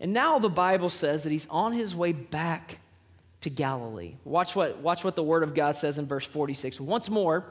And 0.00 0.12
now 0.12 0.38
the 0.38 0.50
Bible 0.50 0.90
says 0.90 1.22
that 1.22 1.32
he's 1.32 1.48
on 1.48 1.72
his 1.72 1.94
way 1.94 2.12
back 2.12 2.78
to 3.40 3.48
Galilee. 3.48 4.16
Watch 4.24 4.54
what, 4.54 4.80
watch 4.80 5.02
what 5.02 5.16
the 5.16 5.22
Word 5.22 5.42
of 5.42 5.54
God 5.54 5.76
says 5.76 5.98
in 5.98 6.04
verse 6.04 6.26
46. 6.26 6.78
Once 6.78 7.08
more, 7.08 7.46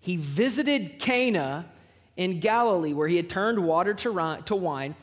he 0.00 0.16
visited 0.16 0.98
Cana 0.98 1.66
in 2.16 2.40
Galilee, 2.40 2.92
where 2.92 3.08
he 3.08 3.16
had 3.16 3.28
turned 3.28 3.64
water 3.64 3.94
to 3.94 4.54
wine, 4.56 4.94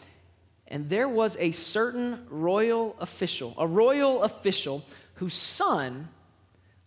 and 0.68 0.89
there 0.89 1.08
was 1.08 1.38
a 1.39 1.51
certain 1.51 2.25
royal 2.30 2.96
official, 3.00 3.54
a 3.58 3.66
royal 3.66 4.24
official 4.24 4.84
whose 5.16 5.34
son 5.34 6.10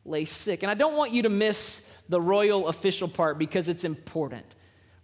lay 0.04 0.24
sick. 0.24 0.62
And 0.62 0.70
I 0.70 0.74
don't 0.74 0.96
want 0.96 1.12
you 1.12 1.22
to 1.22 1.28
miss 1.28 1.90
the 2.08 2.20
royal 2.20 2.68
official 2.68 3.08
part 3.08 3.38
because 3.38 3.68
it's 3.68 3.84
important. 3.84 4.44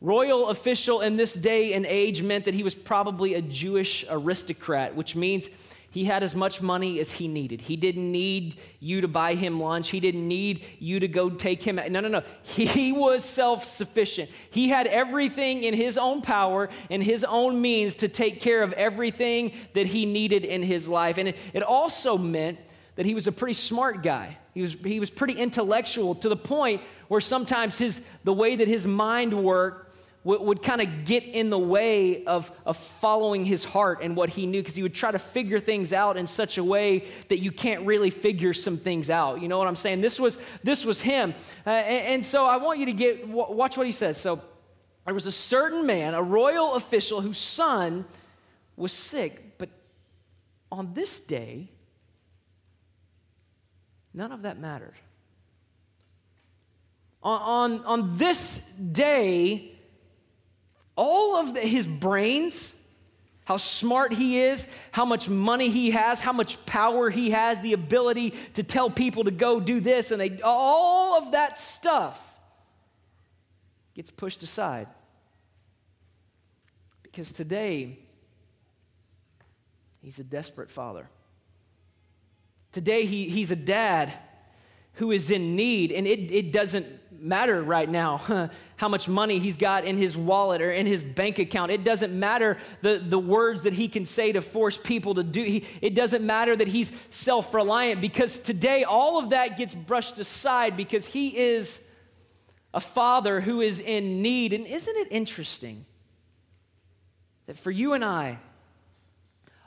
Royal 0.00 0.48
official 0.48 1.00
in 1.00 1.16
this 1.16 1.34
day 1.34 1.72
and 1.72 1.86
age 1.86 2.22
meant 2.22 2.44
that 2.44 2.54
he 2.54 2.62
was 2.62 2.74
probably 2.74 3.34
a 3.34 3.40
Jewish 3.40 4.04
aristocrat, 4.10 4.94
which 4.94 5.16
means 5.16 5.48
He 5.90 6.04
had 6.04 6.22
as 6.22 6.34
much 6.34 6.60
money 6.60 7.00
as 7.00 7.12
he 7.12 7.28
needed. 7.28 7.62
He 7.62 7.76
didn't 7.76 8.12
need 8.12 8.56
you 8.80 9.00
to 9.00 9.08
buy 9.08 9.34
him 9.34 9.60
lunch. 9.60 9.88
He 9.88 10.00
didn't 10.00 10.26
need 10.28 10.62
you 10.78 11.00
to 11.00 11.08
go 11.08 11.30
take 11.30 11.62
him. 11.62 11.76
No, 11.76 12.00
no, 12.00 12.08
no. 12.08 12.22
He 12.42 12.92
was 12.96 13.24
self 13.24 13.64
sufficient. 13.64 14.30
He 14.50 14.68
had 14.68 14.86
everything 14.86 15.62
in 15.62 15.74
his 15.74 15.96
own 15.96 16.22
power 16.22 16.68
and 16.90 17.02
his 17.02 17.24
own 17.24 17.60
means 17.62 17.94
to 17.96 18.08
take 18.08 18.40
care 18.40 18.62
of 18.62 18.72
everything 18.74 19.52
that 19.72 19.86
he 19.86 20.04
needed 20.04 20.44
in 20.44 20.62
his 20.62 20.88
life. 20.88 21.18
And 21.18 21.28
it, 21.28 21.36
it 21.54 21.62
also 21.62 22.18
meant 22.18 22.58
that 22.96 23.06
he 23.06 23.14
was 23.14 23.26
a 23.26 23.32
pretty 23.32 23.54
smart 23.54 24.02
guy. 24.02 24.36
He 24.54 24.62
was, 24.62 24.74
he 24.84 25.00
was 25.00 25.10
pretty 25.10 25.34
intellectual 25.34 26.14
to 26.16 26.28
the 26.28 26.36
point 26.36 26.82
where 27.08 27.20
sometimes 27.20 27.78
his, 27.78 28.02
the 28.24 28.32
way 28.32 28.56
that 28.56 28.68
his 28.68 28.86
mind 28.86 29.34
worked 29.34 29.85
would, 30.26 30.40
would 30.40 30.62
kind 30.62 30.80
of 30.80 31.04
get 31.04 31.22
in 31.24 31.50
the 31.50 31.58
way 31.58 32.24
of, 32.24 32.50
of 32.66 32.76
following 32.76 33.44
his 33.44 33.64
heart 33.64 34.00
and 34.02 34.16
what 34.16 34.28
he 34.28 34.44
knew 34.44 34.60
because 34.60 34.74
he 34.74 34.82
would 34.82 34.92
try 34.92 35.12
to 35.12 35.20
figure 35.20 35.60
things 35.60 35.92
out 35.92 36.16
in 36.16 36.26
such 36.26 36.58
a 36.58 36.64
way 36.64 37.04
that 37.28 37.38
you 37.38 37.52
can't 37.52 37.86
really 37.86 38.10
figure 38.10 38.52
some 38.52 38.76
things 38.76 39.08
out. 39.08 39.40
You 39.40 39.46
know 39.46 39.56
what 39.56 39.68
I'm 39.68 39.76
saying? 39.76 40.00
This 40.00 40.18
was, 40.18 40.40
this 40.64 40.84
was 40.84 41.00
him. 41.00 41.32
Uh, 41.64 41.70
and, 41.70 42.14
and 42.14 42.26
so 42.26 42.44
I 42.44 42.56
want 42.56 42.80
you 42.80 42.86
to 42.86 42.92
get, 42.92 43.28
watch 43.28 43.76
what 43.76 43.86
he 43.86 43.92
says. 43.92 44.20
So 44.20 44.42
there 45.04 45.14
was 45.14 45.26
a 45.26 45.32
certain 45.32 45.86
man, 45.86 46.12
a 46.12 46.22
royal 46.22 46.74
official, 46.74 47.20
whose 47.20 47.38
son 47.38 48.04
was 48.74 48.92
sick. 48.92 49.56
But 49.58 49.68
on 50.72 50.92
this 50.92 51.20
day, 51.20 51.70
none 54.12 54.32
of 54.32 54.42
that 54.42 54.58
mattered. 54.58 54.94
On, 57.22 57.40
on, 57.40 57.84
on 57.84 58.16
this 58.16 58.66
day, 58.70 59.75
all 60.96 61.36
of 61.36 61.54
the, 61.54 61.60
his 61.60 61.86
brains, 61.86 62.74
how 63.44 63.58
smart 63.58 64.12
he 64.12 64.40
is, 64.40 64.66
how 64.90 65.04
much 65.04 65.28
money 65.28 65.68
he 65.68 65.92
has, 65.92 66.20
how 66.20 66.32
much 66.32 66.64
power 66.66 67.10
he 67.10 67.30
has, 67.30 67.60
the 67.60 67.74
ability 67.74 68.30
to 68.54 68.62
tell 68.62 68.90
people 68.90 69.24
to 69.24 69.30
go 69.30 69.60
do 69.60 69.78
this, 69.78 70.10
and 70.10 70.20
they, 70.20 70.40
all 70.42 71.16
of 71.16 71.32
that 71.32 71.58
stuff 71.58 72.34
gets 73.94 74.10
pushed 74.10 74.42
aside. 74.42 74.88
Because 77.02 77.30
today, 77.32 77.98
he's 80.02 80.18
a 80.18 80.24
desperate 80.24 80.70
father. 80.70 81.08
Today, 82.72 83.06
he, 83.06 83.28
he's 83.28 83.50
a 83.50 83.56
dad 83.56 84.12
who 84.94 85.10
is 85.10 85.30
in 85.30 85.56
need, 85.56 85.92
and 85.92 86.06
it, 86.06 86.32
it 86.32 86.52
doesn't 86.52 86.86
matter 87.20 87.62
right 87.62 87.88
now 87.88 88.50
how 88.76 88.88
much 88.88 89.08
money 89.08 89.38
he's 89.38 89.56
got 89.56 89.84
in 89.84 89.96
his 89.96 90.16
wallet 90.16 90.60
or 90.62 90.70
in 90.70 90.86
his 90.86 91.02
bank 91.02 91.38
account. 91.38 91.70
It 91.70 91.84
doesn't 91.84 92.18
matter 92.18 92.58
the, 92.82 92.98
the 92.98 93.18
words 93.18 93.64
that 93.64 93.72
he 93.72 93.88
can 93.88 94.06
say 94.06 94.32
to 94.32 94.42
force 94.42 94.76
people 94.76 95.14
to 95.14 95.22
do. 95.22 95.42
He, 95.42 95.64
it 95.80 95.94
doesn't 95.94 96.24
matter 96.24 96.54
that 96.56 96.68
he's 96.68 96.92
self 97.10 97.54
reliant 97.54 98.00
because 98.00 98.38
today 98.38 98.84
all 98.84 99.18
of 99.18 99.30
that 99.30 99.56
gets 99.56 99.74
brushed 99.74 100.18
aside 100.18 100.76
because 100.76 101.06
he 101.06 101.36
is 101.36 101.80
a 102.72 102.80
father 102.80 103.40
who 103.40 103.60
is 103.60 103.80
in 103.80 104.22
need. 104.22 104.52
And 104.52 104.66
isn't 104.66 104.96
it 104.96 105.08
interesting 105.10 105.86
that 107.46 107.56
for 107.56 107.70
you 107.70 107.94
and 107.94 108.04
I, 108.04 108.38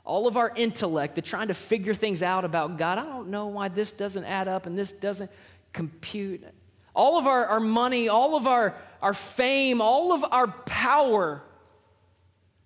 all 0.04 0.26
of 0.26 0.36
our 0.36 0.52
intellect, 0.56 1.14
the 1.14 1.22
trying 1.22 1.48
to 1.48 1.54
figure 1.54 1.94
things 1.94 2.22
out 2.22 2.44
about 2.44 2.78
God, 2.78 2.98
I 2.98 3.04
don't 3.04 3.28
know 3.28 3.48
why 3.48 3.68
this 3.68 3.92
doesn't 3.92 4.24
add 4.24 4.48
up 4.48 4.66
and 4.66 4.78
this 4.78 4.92
doesn't 4.92 5.30
compute. 5.72 6.44
All 6.94 7.18
of 7.18 7.26
our, 7.26 7.46
our 7.46 7.60
money, 7.60 8.08
all 8.08 8.36
of 8.36 8.46
our, 8.46 8.74
our 9.00 9.14
fame, 9.14 9.80
all 9.80 10.12
of 10.12 10.24
our 10.30 10.48
power 10.48 11.42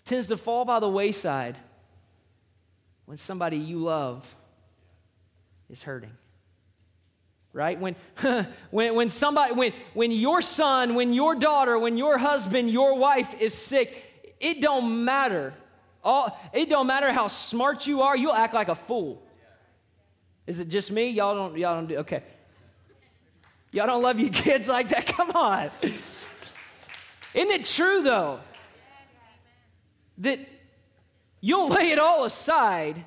tends 0.04 0.28
to 0.28 0.37
fall 0.37 0.64
by 0.64 0.81
the 0.81 0.88
wayside 0.88 1.59
when 3.07 3.16
somebody 3.16 3.57
you 3.57 3.78
love 3.78 4.37
is 5.71 5.83
hurting. 5.83 6.12
Right? 7.52 7.78
When, 7.78 7.95
when, 8.71 8.95
when 8.95 9.09
somebody, 9.11 9.54
when, 9.54 9.73
when 9.93 10.11
your 10.11 10.43
son, 10.43 10.95
when 10.95 11.12
your 11.12 11.35
daughter, 11.35 11.78
when 11.78 11.97
your 11.97 12.19
husband, 12.19 12.71
your 12.71 12.97
wife 12.97 13.40
is 13.40 13.54
sick, 13.54 14.35
it 14.40 14.61
don't 14.61 15.04
matter. 15.04 15.54
All, 16.02 16.38
it 16.52 16.69
don't 16.69 16.87
matter 16.87 17.12
how 17.12 17.28
smart 17.28 17.87
you 17.87 18.02
are, 18.02 18.16
you'll 18.16 18.35
act 18.35 18.54
like 18.54 18.69
a 18.69 18.75
fool. 18.75 19.23
Is 20.47 20.61
it 20.61 20.69
just 20.69 20.90
me? 20.90 21.09
Y'all 21.11 21.35
don't, 21.35 21.57
y'all 21.57 21.76
don't 21.76 21.88
do, 21.88 21.97
okay. 21.99 22.23
Y'all 23.75 23.88
don't 23.88 24.04
love 24.04 24.21
your 24.21 24.31
kids 24.33 24.69
like 24.69 24.90
that? 24.90 25.04
Come 25.04 25.33
on. 25.33 25.69
Isn't 25.83 27.50
it 27.50 27.64
true, 27.64 28.02
though, 28.02 28.38
that 30.19 30.38
you'll 31.40 31.69
lay 31.71 31.90
it 31.90 31.99
all 31.99 32.25
aside 32.25 33.04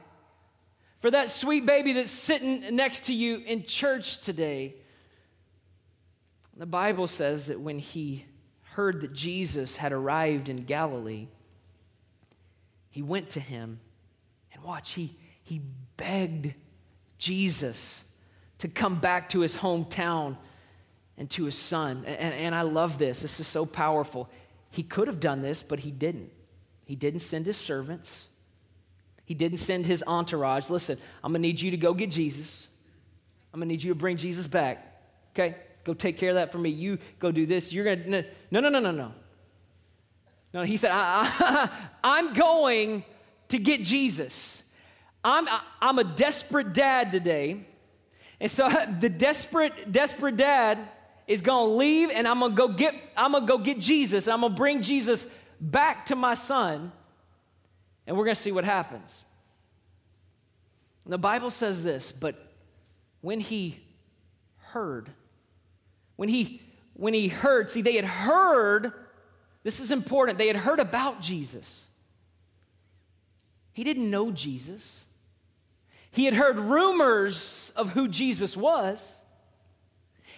for 0.97 1.09
that 1.09 1.29
sweet 1.29 1.65
baby 1.65 1.93
that's 1.93 2.11
sitting 2.11 2.75
next 2.75 3.05
to 3.05 3.13
you 3.13 3.41
in 3.45 3.63
church 3.63 4.17
today? 4.17 4.75
The 6.57 6.65
Bible 6.65 7.07
says 7.07 7.45
that 7.45 7.61
when 7.61 7.79
he 7.79 8.25
heard 8.71 8.99
that 9.01 9.13
Jesus 9.13 9.77
had 9.77 9.93
arrived 9.93 10.49
in 10.49 10.57
Galilee, 10.57 11.29
he 12.89 13.01
went 13.01 13.29
to 13.29 13.39
him 13.39 13.79
and 14.53 14.61
watch, 14.63 14.91
he, 14.91 15.15
he 15.43 15.61
begged 15.95 16.55
Jesus 17.17 18.03
to 18.57 18.67
come 18.67 18.95
back 18.95 19.29
to 19.29 19.39
his 19.39 19.55
hometown 19.55 20.35
and 21.17 21.29
to 21.31 21.45
his 21.45 21.57
son. 21.57 22.03
And, 22.05 22.33
and 22.33 22.55
I 22.55 22.61
love 22.61 22.97
this. 22.97 23.21
This 23.21 23.39
is 23.39 23.47
so 23.47 23.65
powerful. 23.65 24.29
He 24.69 24.83
could 24.83 25.07
have 25.07 25.19
done 25.19 25.41
this, 25.41 25.63
but 25.63 25.79
he 25.79 25.91
didn't. 25.91 26.31
He 26.85 26.95
didn't 26.95 27.19
send 27.19 27.45
his 27.45 27.57
servants, 27.57 28.29
he 29.25 29.33
didn't 29.33 29.57
send 29.57 29.85
his 29.85 30.03
entourage. 30.07 30.69
Listen, 30.69 30.97
I'm 31.23 31.31
going 31.31 31.41
to 31.41 31.47
need 31.47 31.59
you 31.59 31.71
to 31.71 31.77
go 31.77 31.93
get 31.93 32.11
Jesus. 32.11 32.69
I'm 33.53 33.59
going 33.59 33.67
to 33.67 33.73
need 33.73 33.83
you 33.83 33.91
to 33.91 33.99
bring 33.99 34.17
Jesus 34.17 34.47
back. 34.47 35.01
Okay? 35.33 35.55
Go 35.83 35.93
take 35.93 36.17
care 36.17 36.29
of 36.29 36.35
that 36.35 36.51
for 36.51 36.57
me. 36.57 36.69
You 36.69 36.97
go 37.19 37.31
do 37.31 37.45
this. 37.45 37.73
You're 37.73 37.83
going 37.83 38.11
to. 38.11 38.25
No, 38.51 38.59
no, 38.59 38.69
no, 38.69 38.79
no, 38.79 38.91
no. 38.91 39.13
No, 40.53 40.63
he 40.63 40.77
said, 40.77 40.91
I, 40.93 41.69
am 42.03 42.33
going 42.33 43.03
to 43.49 43.57
get 43.57 43.83
Jesus. 43.83 44.63
I'm, 45.23 45.45
I'm 45.81 45.99
a 45.99 46.03
desperate 46.03 46.73
dad 46.73 47.11
today. 47.11 47.65
And 48.39 48.49
so 48.49 48.69
the 48.99 49.09
desperate, 49.09 49.91
desperate 49.91 50.37
dad 50.37 50.79
is 51.27 51.41
going 51.41 51.69
to 51.69 51.75
leave 51.75 52.09
and 52.09 52.27
I'm 52.27 52.39
going 52.39 52.51
to 52.51 52.57
go 52.57 52.67
get 52.69 52.95
I'm 53.15 53.31
going 53.31 53.45
to 53.45 53.47
go 53.47 53.57
get 53.57 53.79
Jesus. 53.79 54.27
I'm 54.27 54.41
going 54.41 54.53
to 54.53 54.57
bring 54.57 54.81
Jesus 54.81 55.27
back 55.59 56.05
to 56.07 56.15
my 56.15 56.33
son 56.33 56.91
and 58.05 58.17
we're 58.17 58.25
going 58.25 58.35
to 58.35 58.41
see 58.41 58.51
what 58.51 58.63
happens. 58.63 59.25
And 61.03 61.13
the 61.13 61.17
Bible 61.17 61.51
says 61.51 61.83
this, 61.83 62.11
but 62.11 62.35
when 63.21 63.39
he 63.39 63.79
heard 64.57 65.09
when 66.17 66.27
he 66.27 66.61
when 66.93 67.13
he 67.13 67.29
heard, 67.29 67.69
see 67.69 67.81
they 67.81 67.95
had 67.95 68.05
heard 68.05 68.91
this 69.63 69.79
is 69.79 69.91
important. 69.91 70.37
They 70.37 70.47
had 70.47 70.55
heard 70.55 70.79
about 70.79 71.21
Jesus. 71.21 71.87
He 73.73 73.83
didn't 73.83 74.09
know 74.09 74.31
Jesus. 74.31 75.05
He 76.09 76.25
had 76.25 76.33
heard 76.33 76.59
rumors 76.59 77.71
of 77.75 77.91
who 77.91 78.07
Jesus 78.07 78.57
was. 78.57 79.23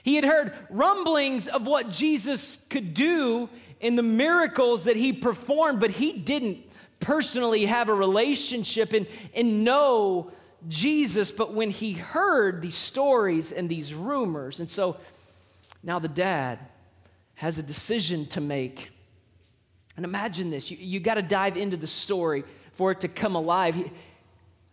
He 0.04 0.16
had 0.16 0.24
heard 0.24 0.54
rumblings 0.70 1.48
of 1.48 1.68
what 1.68 1.90
Jesus 1.90 2.66
could 2.70 2.94
do 2.94 3.50
in 3.80 3.96
the 3.96 4.04
miracles 4.04 4.86
that 4.86 4.96
he 4.96 5.14
performed, 5.14 5.80
but 5.80 5.92
he 5.92 6.14
didn't 6.14 6.60
personally 7.00 7.66
have 7.66 7.90
a 7.90 7.94
relationship 7.94 8.94
and, 8.94 9.08
and 9.36 9.64
know 9.64 10.32
Jesus. 10.68 11.32
But 11.32 11.54
when 11.54 11.70
he 11.70 11.94
heard 11.94 12.62
these 12.62 12.76
stories 12.76 13.52
and 13.52 13.70
these 13.70 13.94
rumors, 13.94 14.60
and 14.60 14.70
so 14.70 14.98
now 15.84 16.00
the 16.00 16.08
dad 16.08 16.60
has 17.36 17.58
a 17.58 17.64
decision 17.64 18.26
to 18.28 18.42
make. 18.42 18.92
And 19.96 20.06
imagine 20.06 20.50
this 20.50 20.70
you, 20.72 20.78
you 20.80 21.00
got 21.00 21.16
to 21.16 21.22
dive 21.22 21.58
into 21.58 21.78
the 21.78 21.88
story 21.88 22.44
for 22.74 22.92
it 22.92 23.02
to 23.02 23.08
come 23.08 23.36
alive. 23.36 23.92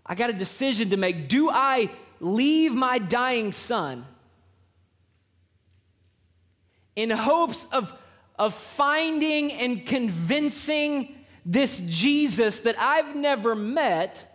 I 0.04 0.14
got 0.14 0.30
a 0.30 0.32
decision 0.32 0.90
to 0.90 0.96
make. 0.96 1.28
Do 1.28 1.50
I 1.50 1.90
leave 2.20 2.74
my 2.74 2.98
dying 2.98 3.52
son? 3.52 4.04
In 6.96 7.10
hopes 7.10 7.66
of, 7.72 7.92
of 8.38 8.54
finding 8.54 9.52
and 9.52 9.84
convincing 9.86 11.14
this 11.44 11.80
Jesus 11.80 12.60
that 12.60 12.76
I've 12.78 13.14
never 13.14 13.54
met, 13.54 14.32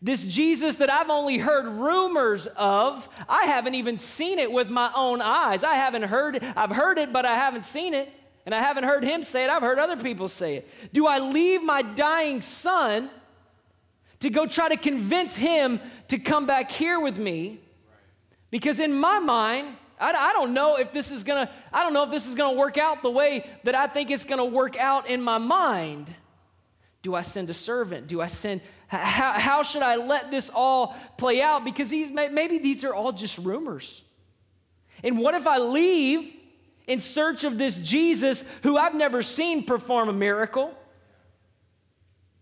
this 0.00 0.26
Jesus 0.26 0.76
that 0.76 0.90
I've 0.90 1.10
only 1.10 1.38
heard 1.38 1.66
rumors 1.66 2.46
of. 2.46 3.08
I 3.28 3.44
haven't 3.44 3.74
even 3.74 3.98
seen 3.98 4.38
it 4.38 4.50
with 4.50 4.70
my 4.70 4.90
own 4.94 5.20
eyes. 5.20 5.64
I 5.64 5.74
haven't 5.74 6.04
heard 6.04 6.36
it. 6.36 6.44
I've 6.56 6.70
heard 6.70 6.98
it, 6.98 7.12
but 7.12 7.26
I 7.26 7.34
haven't 7.34 7.64
seen 7.64 7.92
it. 7.92 8.10
And 8.46 8.54
I 8.54 8.60
haven't 8.60 8.84
heard 8.84 9.04
him 9.04 9.22
say 9.22 9.44
it. 9.44 9.50
I've 9.50 9.62
heard 9.62 9.78
other 9.78 9.96
people 9.96 10.28
say 10.28 10.56
it. 10.56 10.68
Do 10.92 11.06
I 11.06 11.18
leave 11.18 11.62
my 11.62 11.82
dying 11.82 12.42
son 12.42 13.10
to 14.20 14.30
go 14.30 14.46
try 14.46 14.68
to 14.68 14.76
convince 14.76 15.36
him 15.36 15.80
to 16.08 16.18
come 16.18 16.46
back 16.46 16.70
here 16.70 17.00
with 17.00 17.18
me? 17.18 17.60
Because 18.50 18.80
in 18.80 18.92
my 18.92 19.18
mind, 19.18 19.76
I, 19.98 20.12
I 20.12 20.32
don't 20.32 20.54
know 20.54 20.76
if 20.76 20.92
this 20.92 21.10
is 21.10 21.24
gonna, 21.24 21.50
I 21.72 21.82
don't 21.82 21.92
know 21.92 22.04
if 22.04 22.10
this 22.10 22.26
is 22.28 22.34
gonna 22.34 22.56
work 22.56 22.78
out 22.78 23.02
the 23.02 23.10
way 23.10 23.48
that 23.64 23.74
I 23.74 23.86
think 23.86 24.10
it's 24.10 24.24
gonna 24.24 24.44
work 24.44 24.76
out 24.78 25.08
in 25.08 25.22
my 25.22 25.38
mind. 25.38 26.12
Do 27.02 27.14
I 27.14 27.22
send 27.22 27.50
a 27.50 27.54
servant? 27.54 28.06
Do 28.06 28.20
I 28.20 28.28
send, 28.28 28.62
how, 28.88 29.32
how 29.38 29.62
should 29.62 29.82
I 29.82 29.96
let 29.96 30.30
this 30.30 30.50
all 30.54 30.96
play 31.18 31.42
out? 31.42 31.64
Because 31.64 31.90
these, 31.90 32.10
maybe 32.10 32.58
these 32.58 32.84
are 32.84 32.94
all 32.94 33.12
just 33.12 33.38
rumors. 33.38 34.02
And 35.02 35.18
what 35.18 35.34
if 35.34 35.46
I 35.46 35.58
leave 35.58 36.32
in 36.86 37.00
search 37.00 37.44
of 37.44 37.58
this 37.58 37.78
Jesus 37.78 38.44
who 38.62 38.76
I've 38.76 38.94
never 38.94 39.22
seen 39.22 39.64
perform 39.64 40.08
a 40.08 40.12
miracle? 40.12 40.74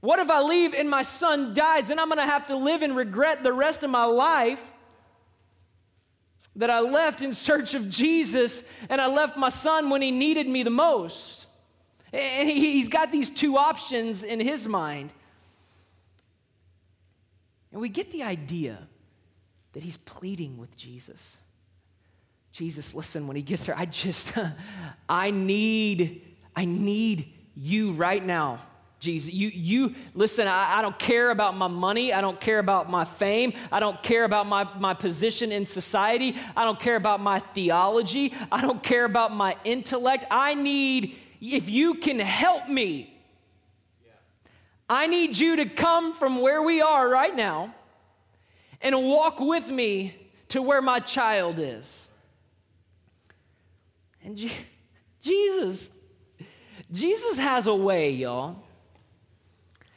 What 0.01 0.19
if 0.19 0.31
I 0.31 0.43
leave 0.43 0.75
and 0.75 0.91
my 0.91 1.03
son 1.03 1.55
dies 1.55 1.91
and 1.91 2.01
I'm 2.01 2.11
to 2.11 2.23
have 2.23 2.49
to 2.49 2.57
live 2.57 2.83
in 2.83 2.95
regret 2.95 3.43
the 3.43 3.53
rest 3.53 3.85
of 3.85 3.91
my 3.91 4.05
life? 4.05 4.72
That 6.57 6.71
I 6.71 6.81
left 6.81 7.23
in 7.23 7.33
search 7.33 7.75
of 7.75 7.89
Jesus 7.89 8.69
and 8.91 9.01
I 9.01 9.07
left 9.07 9.37
my 9.37 9.49
son 9.49 9.89
when 9.91 10.03
he 10.03 10.11
needed 10.11 10.47
me 10.47 10.63
the 10.63 10.71
most. 10.71 11.47
And 12.13 12.49
he's 12.49 12.89
got 12.89 13.11
these 13.11 13.31
two 13.31 13.57
options 13.57 14.23
in 14.23 14.39
his 14.39 14.69
mind. 14.69 15.13
And 17.73 17.81
we 17.81 17.89
get 17.89 18.11
the 18.11 18.23
idea 18.23 18.79
that 19.73 19.83
he's 19.83 19.97
pleading 19.97 20.59
with 20.59 20.77
Jesus. 20.77 21.39
Jesus, 22.53 22.95
listen, 22.95 23.27
when 23.27 23.37
he 23.37 23.43
gets 23.43 23.65
there, 23.65 23.77
I 23.77 23.87
just, 23.87 24.37
I 25.09 25.31
need, 25.31 26.23
I 26.55 26.67
need 26.67 27.33
you 27.57 27.93
right 27.93 28.25
now. 28.25 28.61
Jesus, 29.03 29.35
you, 29.35 29.51
you 29.53 29.95
listen, 30.15 30.47
I, 30.47 30.79
I, 30.79 30.83
don't 30.83 30.97
care 30.97 31.31
about 31.33 31.57
my 31.57 31.67
money. 31.67 32.13
I 32.13 32.21
don't 32.21 32.41
care 32.41 32.61
about 32.61 32.89
my 32.89 33.03
fame. 33.03 33.53
I 33.73 33.81
don't 33.81 34.01
care 34.01 34.23
about 34.23 34.47
my, 34.47 34.63
my 34.79 34.95
position 34.95 35.51
in 35.51 35.67
society. 35.67 36.37
I 36.57 36.63
don't 36.63 36.79
care 36.79 36.95
about 36.95 37.21
my 37.21 37.41
theology. 37.41 38.33
I 38.53 38.61
don't 38.61 38.81
care 38.81 39.05
about 39.05 39.35
my 39.35 39.57
intellect. 39.65 40.27
I 40.31 40.55
need, 40.55 41.17
if 41.41 41.69
you 41.69 41.95
can 41.95 42.21
help 42.21 42.69
me, 42.69 43.13
I 44.89 45.09
need 45.09 45.37
you 45.37 45.57
to 45.57 45.67
come 45.67 46.15
from 46.15 46.41
where 46.41 46.63
we 46.63 46.81
are 46.81 47.09
right 47.09 47.35
now 47.35 47.75
and 48.81 48.95
walk 49.03 49.41
with 49.41 49.69
me 49.69 50.15
to 50.51 50.63
where 50.63 50.81
my 50.81 51.01
child 51.01 51.59
is. 51.59 52.09
And 54.23 54.37
Je- 54.37 54.53
Jesus, 55.21 55.91
Jesus 56.93 57.37
has 57.39 57.67
a 57.67 57.75
way, 57.75 58.13
y'all. 58.13 58.63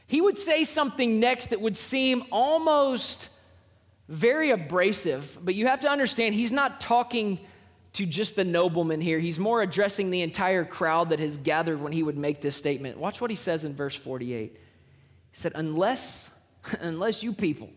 He 0.08 0.22
would 0.22 0.38
say 0.38 0.64
something 0.64 1.20
next 1.20 1.48
that 1.48 1.62
would 1.62 1.78
seem 1.78 2.24
almost 2.32 3.30
very 4.08 4.52
abrasive, 4.52 5.38
but 5.42 5.56
you 5.56 5.68
have 5.68 5.80
to 5.80 5.90
understand 5.90 6.36
he's 6.36 6.52
not 6.52 6.80
talking 6.80 7.40
to 7.94 8.06
just 8.06 8.36
the 8.36 8.44
nobleman 8.44 9.02
here. 9.02 9.20
He's 9.20 9.40
more 9.40 9.62
addressing 9.62 10.12
the 10.12 10.22
entire 10.22 10.66
crowd 10.66 11.10
that 11.10 11.20
has 11.20 11.38
gathered 11.38 11.82
when 11.82 11.94
he 11.94 12.04
would 12.04 12.18
make 12.18 12.42
this 12.42 12.56
statement. 12.56 12.98
Watch 12.98 13.22
what 13.22 13.30
he 13.30 13.36
says 13.36 13.66
in 13.66 13.74
verse 13.74 13.96
48. 13.96 14.52
He 14.52 14.60
said, 15.32 15.54
Unless, 15.56 16.30
unless 16.82 17.24
you 17.24 17.34
people 17.34 17.70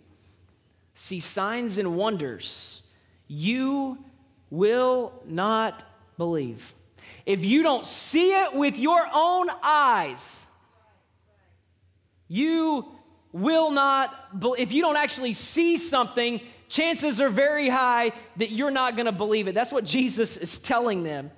see 0.94 1.20
signs 1.20 1.78
and 1.78 1.97
wonders, 1.97 2.82
you 3.28 3.97
will 4.50 5.12
not 5.25 5.85
believe. 6.16 6.75
If 7.25 7.44
you 7.44 7.62
don't 7.62 7.87
see 7.87 8.32
it 8.32 8.54
with 8.54 8.78
your 8.80 9.06
own 9.14 9.47
eyes, 9.62 10.47
you 12.28 12.87
will 13.32 13.70
not, 13.70 14.14
if 14.58 14.73
you 14.73 14.82
don't 14.82 14.97
actually 14.97 15.32
see 15.32 15.76
something, 15.76 16.40
chances 16.68 17.20
are 17.20 17.30
very 17.30 17.68
high 17.68 18.12
that 18.37 18.50
you're 18.50 18.70
not 18.70 18.97
going 18.97 19.06
to 19.06 19.12
believe 19.12 19.49
it. 19.49 19.54
That's 19.54 19.73
what 19.73 19.85
Jesus 19.85 20.37
is 20.37 20.58
telling 20.58 21.02
them. 21.02 21.30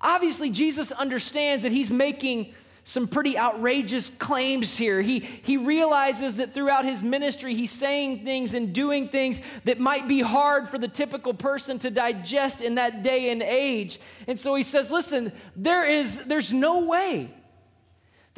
Obviously, 0.00 0.50
Jesus 0.50 0.92
understands 0.92 1.62
that 1.62 1.72
he's 1.72 1.90
making 1.90 2.54
some 2.84 3.06
pretty 3.06 3.36
outrageous 3.36 4.08
claims 4.08 4.76
here. 4.76 5.02
He, 5.02 5.20
he 5.20 5.58
realizes 5.58 6.36
that 6.36 6.54
throughout 6.54 6.86
his 6.86 7.02
ministry, 7.02 7.54
he's 7.54 7.70
saying 7.70 8.24
things 8.24 8.54
and 8.54 8.72
doing 8.72 9.08
things 9.08 9.40
that 9.64 9.78
might 9.78 10.08
be 10.08 10.20
hard 10.20 10.68
for 10.68 10.78
the 10.78 10.88
typical 10.88 11.34
person 11.34 11.78
to 11.80 11.90
digest 11.90 12.62
in 12.62 12.76
that 12.76 13.02
day 13.02 13.30
and 13.30 13.42
age. 13.42 14.00
And 14.26 14.38
so 14.38 14.54
he 14.54 14.62
says, 14.62 14.90
Listen, 14.90 15.30
there 15.54 15.88
is, 15.88 16.24
there's 16.26 16.52
no 16.52 16.86
way 16.86 17.30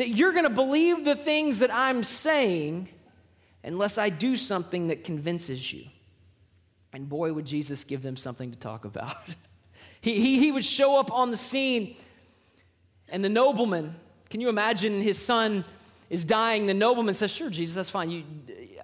that 0.02 0.09
you're 0.09 0.32
going 0.32 0.42
to 0.42 0.50
believe 0.50 1.04
the 1.04 1.14
things 1.14 1.61
that 1.61 1.73
I'm 1.73 2.02
saying 2.02 2.88
unless 3.62 3.99
I 3.99 4.09
do 4.09 4.37
something 4.37 4.88
that 4.88 5.05
convinces 5.05 5.72
you. 5.72 5.85
And 6.92 7.09
boy, 7.09 7.33
would 7.33 7.46
Jesus 7.46 7.85
give 7.85 8.03
them 8.03 8.16
something 8.16 8.50
to 8.50 8.59
talk 8.59 8.85
about. 8.85 9.16
he, 10.00 10.20
he, 10.20 10.40
he 10.40 10.50
would 10.50 10.64
show 10.64 10.98
up 10.98 11.12
on 11.12 11.31
the 11.31 11.37
scene, 11.37 11.94
and 13.11 13.24
the 13.24 13.29
nobleman, 13.29 13.94
can 14.29 14.40
you 14.40 14.48
imagine 14.48 15.00
his 15.00 15.18
son 15.18 15.64
is 16.11 16.24
dying? 16.24 16.66
The 16.66 16.74
nobleman 16.74 17.14
says, 17.14 17.31
Sure, 17.31 17.48
Jesus, 17.48 17.76
that's 17.76 17.90
fine. 17.90 18.11
You, 18.11 18.24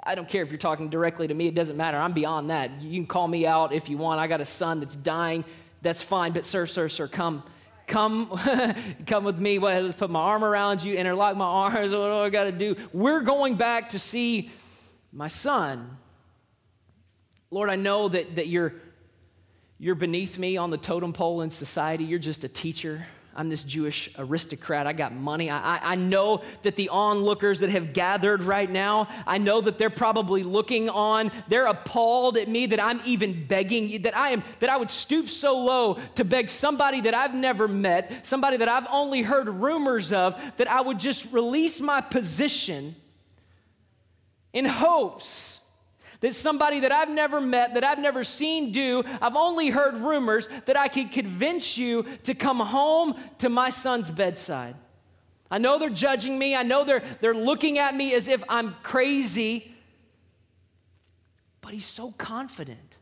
I 0.05 0.15
don't 0.15 0.29
care 0.29 0.45
if 0.45 0.53
you're 0.53 0.59
talking 0.59 0.89
directly 0.89 1.27
to 1.27 1.35
me, 1.35 1.49
it 1.49 1.55
doesn't 1.57 1.77
matter. 1.77 1.99
I'm 1.99 2.13
beyond 2.13 2.51
that. 2.51 2.81
You 2.81 3.01
can 3.01 3.09
call 3.09 3.27
me 3.27 3.45
out 3.45 3.73
if 3.73 3.89
you 3.89 3.99
want. 3.99 4.21
I 4.21 4.29
got 4.29 4.41
a 4.41 4.45
son 4.45 4.79
that's 4.79 4.95
dying. 4.95 5.45
That's 5.83 6.01
fine. 6.01 6.31
But, 6.31 6.47
sir, 6.47 6.65
sir, 6.65 6.89
sir, 6.89 7.09
come. 7.09 7.43
Come, 7.89 8.39
come 9.07 9.25
with 9.25 9.39
me. 9.39 9.59
Well, 9.59 9.83
let's 9.83 9.97
put 9.97 10.11
my 10.11 10.21
arm 10.21 10.45
around 10.45 10.85
you, 10.85 10.95
interlock 10.95 11.37
my 11.37 11.47
arms. 11.47 11.91
What 11.93 12.09
do 12.09 12.19
I 12.19 12.31
got 12.31 12.45
to 12.45 12.53
do? 12.53 12.77
We're 12.93 13.23
going 13.23 13.57
back 13.57 13.89
to 13.91 13.99
see 13.99 14.51
my 15.13 15.29
son. 15.29 15.97
Lord, 17.51 17.71
I 17.71 17.77
know 17.77 18.09
that, 18.11 18.37
that 18.37 18.47
you're, 18.47 18.75
you're 19.79 19.95
beneath 19.95 20.39
me 20.39 20.59
on 20.59 20.71
the 20.71 20.77
totem 20.77 21.15
pole 21.15 21.41
in 21.41 21.51
society. 21.51 22.05
You're 22.05 22.19
just 22.19 22.45
a 22.45 22.49
teacher. 22.49 23.07
I'm 23.39 23.49
this 23.49 23.63
Jewish 23.63 24.11
aristocrat. 24.19 24.89
I 24.89 24.93
got 24.93 25.15
money. 25.15 25.49
I, 25.49 25.77
I, 25.77 25.93
I, 25.93 25.95
know 25.95 26.43
that 26.65 26.75
the 26.75 26.89
onlookers 26.89 27.61
that 27.61 27.71
have 27.71 27.93
gathered 27.93 28.43
right 28.43 28.69
now, 28.69 29.07
I 29.29 29.39
know 29.39 29.61
that 29.61 29.79
they're 29.79 29.91
probably 29.91 30.43
looking 30.43 30.91
on. 30.91 31.31
They're 31.47 31.67
appalled 31.67 32.37
at 32.37 32.49
me 32.49 32.67
that 32.67 32.81
I'm 32.81 33.01
even 33.07 33.47
begging, 33.47 34.03
that 34.03 34.17
I 34.17 34.31
am, 34.31 34.43
that 34.59 34.71
I 34.71 34.77
would 34.77 34.91
stoop 34.91 35.29
so 35.29 35.57
low 35.57 35.99
to 36.17 36.25
beg 36.25 36.51
somebody 36.51 37.03
that 37.03 37.15
I've 37.15 37.33
never 37.33 37.69
met, 37.69 38.27
somebody 38.27 38.57
that 38.57 38.69
I've 38.69 38.89
only 38.91 39.23
heard 39.23 39.49
rumors 39.49 40.13
of, 40.13 40.35
that 40.57 40.67
I 40.67 40.81
would 40.81 40.99
just 40.99 41.33
release 41.33 41.81
my 41.81 42.01
position 42.01 42.97
in 44.53 44.65
hopes 44.65 45.58
that 46.21 46.35
somebody 46.35 46.81
that 46.81 46.93
I've 46.93 47.11
never 47.11 47.41
met, 47.41 47.75
that 47.75 47.85
I've 47.85 47.99
never 47.99 48.25
seen 48.25 48.73
do, 48.73 49.05
I've 49.23 49.37
only 49.37 49.69
heard 49.69 49.97
rumors, 49.99 50.49
that 50.67 50.77
I 50.77 50.89
could 50.89 51.13
convince 51.13 51.79
you 51.79 52.05
to 52.25 52.35
come 52.35 52.59
home 52.59 53.15
to 53.39 53.49
my 53.49 53.71
son's 53.71 54.11
bedside. 54.11 54.75
I 55.51 55.59
know 55.59 55.79
they're 55.79 55.91
judging 55.91 56.39
me. 56.39 56.55
I 56.55 56.63
know 56.63 56.85
they're, 56.85 57.03
they're 57.21 57.35
looking 57.35 57.79
at 57.79 57.95
me 57.95 58.15
as 58.15 58.29
if 58.29 58.43
I'm 58.49 58.75
crazy. 58.83 59.73
But 61.61 61.73
he's 61.73 61.87
so 61.87 62.13
confident. 62.13 62.97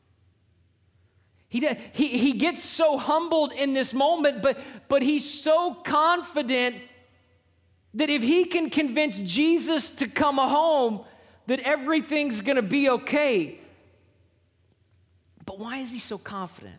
He, 1.48 1.66
he, 1.92 2.08
he 2.08 2.32
gets 2.32 2.62
so 2.62 2.98
humbled 2.98 3.52
in 3.52 3.72
this 3.72 3.94
moment, 3.94 4.42
but, 4.42 4.58
but 4.88 5.02
he's 5.02 5.28
so 5.28 5.74
confident 5.74 6.76
that 7.94 8.10
if 8.10 8.22
he 8.22 8.44
can 8.44 8.68
convince 8.68 9.20
Jesus 9.20 9.90
to 9.92 10.06
come 10.06 10.36
home, 10.36 11.04
that 11.46 11.60
everything's 11.60 12.40
gonna 12.40 12.62
be 12.62 12.88
okay. 12.90 13.58
But 15.44 15.58
why 15.58 15.78
is 15.78 15.92
he 15.92 15.98
so 15.98 16.18
confident? 16.18 16.76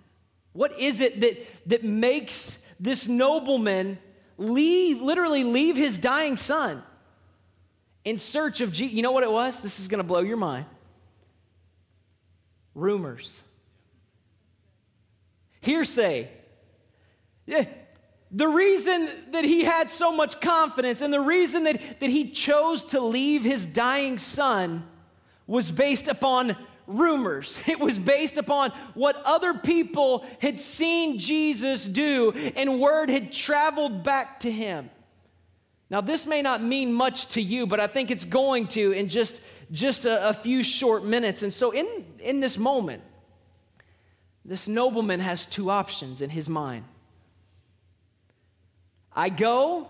What 0.54 0.78
is 0.80 1.02
it 1.02 1.22
that, 1.22 1.70
that 1.70 1.84
makes 1.84 2.66
this 2.80 3.08
nobleman 3.08 3.98
leave, 4.38 5.02
literally 5.02 5.44
leave 5.44 5.78
his 5.78 5.98
dying 5.98 6.38
son 6.38 6.84
in 8.04 8.18
search 8.18 8.62
of 8.62 8.74
Jesus? 8.74 8.94
You 8.94 9.04
know 9.04 9.12
what 9.12 9.24
it 9.24 9.32
was? 9.32 9.62
This 9.62 9.80
is 9.80 9.88
gonna 9.88 10.04
blow 10.04 10.22
your 10.22 10.38
mind. 10.38 10.66
Rumors. 12.76 13.44
Hearsay. 15.62 16.30
Yeah, 17.46 17.66
the 18.32 18.48
reason 18.48 19.10
that 19.32 19.46
he 19.46 19.64
had 19.64 19.90
so 19.90 20.12
much 20.12 20.42
confidence 20.42 21.02
and 21.02 21.14
the 21.14 21.22
reason 21.22 21.64
that, 21.64 22.00
that 22.00 22.10
he 22.10 22.30
chose 22.30 22.84
to 22.86 23.00
leave 23.00 23.44
his 23.44 23.66
dying 23.66 24.18
son 24.18 24.86
was 25.46 25.72
based 25.72 26.08
upon 26.08 26.56
rumors. 26.88 27.62
It 27.68 27.80
was 27.80 28.00
based 28.00 28.38
upon 28.38 28.72
what 28.94 29.22
other 29.26 29.54
people 29.54 30.26
had 30.40 30.60
seen 30.60 31.20
Jesus 31.20 31.88
do, 31.88 32.32
and 32.56 32.80
word 32.80 33.10
had 33.10 33.32
traveled 33.32 34.04
back 34.04 34.42
to 34.42 34.52
him. 34.52 34.90
Now, 35.90 36.02
this 36.02 36.26
may 36.26 36.42
not 36.42 36.62
mean 36.62 36.92
much 36.92 37.28
to 37.28 37.42
you, 37.42 37.66
but 37.66 37.80
I 37.80 37.88
think 37.88 38.12
it's 38.12 38.26
going 38.26 38.68
to 38.70 38.92
in 38.92 39.08
just, 39.08 39.42
just 39.72 40.06
a, 40.06 40.30
a 40.30 40.34
few 40.34 40.62
short 40.62 41.06
minutes. 41.06 41.44
And 41.44 41.54
so, 41.54 41.72
in, 41.72 41.88
in 42.20 42.42
this 42.42 42.58
moment, 42.58 43.04
this 44.44 44.68
nobleman 44.68 45.22
has 45.22 45.46
two 45.46 45.70
options 45.70 46.22
in 46.22 46.30
his 46.30 46.50
mind. 46.50 46.84
I 49.18 49.30
go, 49.30 49.90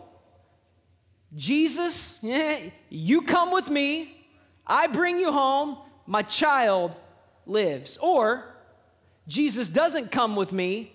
Jesus, 1.35 2.23
you 2.89 3.21
come 3.23 3.51
with 3.51 3.69
me, 3.69 4.25
I 4.65 4.87
bring 4.87 5.19
you 5.19 5.33
home, 5.33 5.77
my 6.05 6.21
child 6.21 6.95
lives. 7.45 7.97
Or 7.97 8.45
Jesus 9.27 9.67
doesn't 9.67 10.11
come 10.11 10.37
with 10.37 10.53
me 10.53 10.93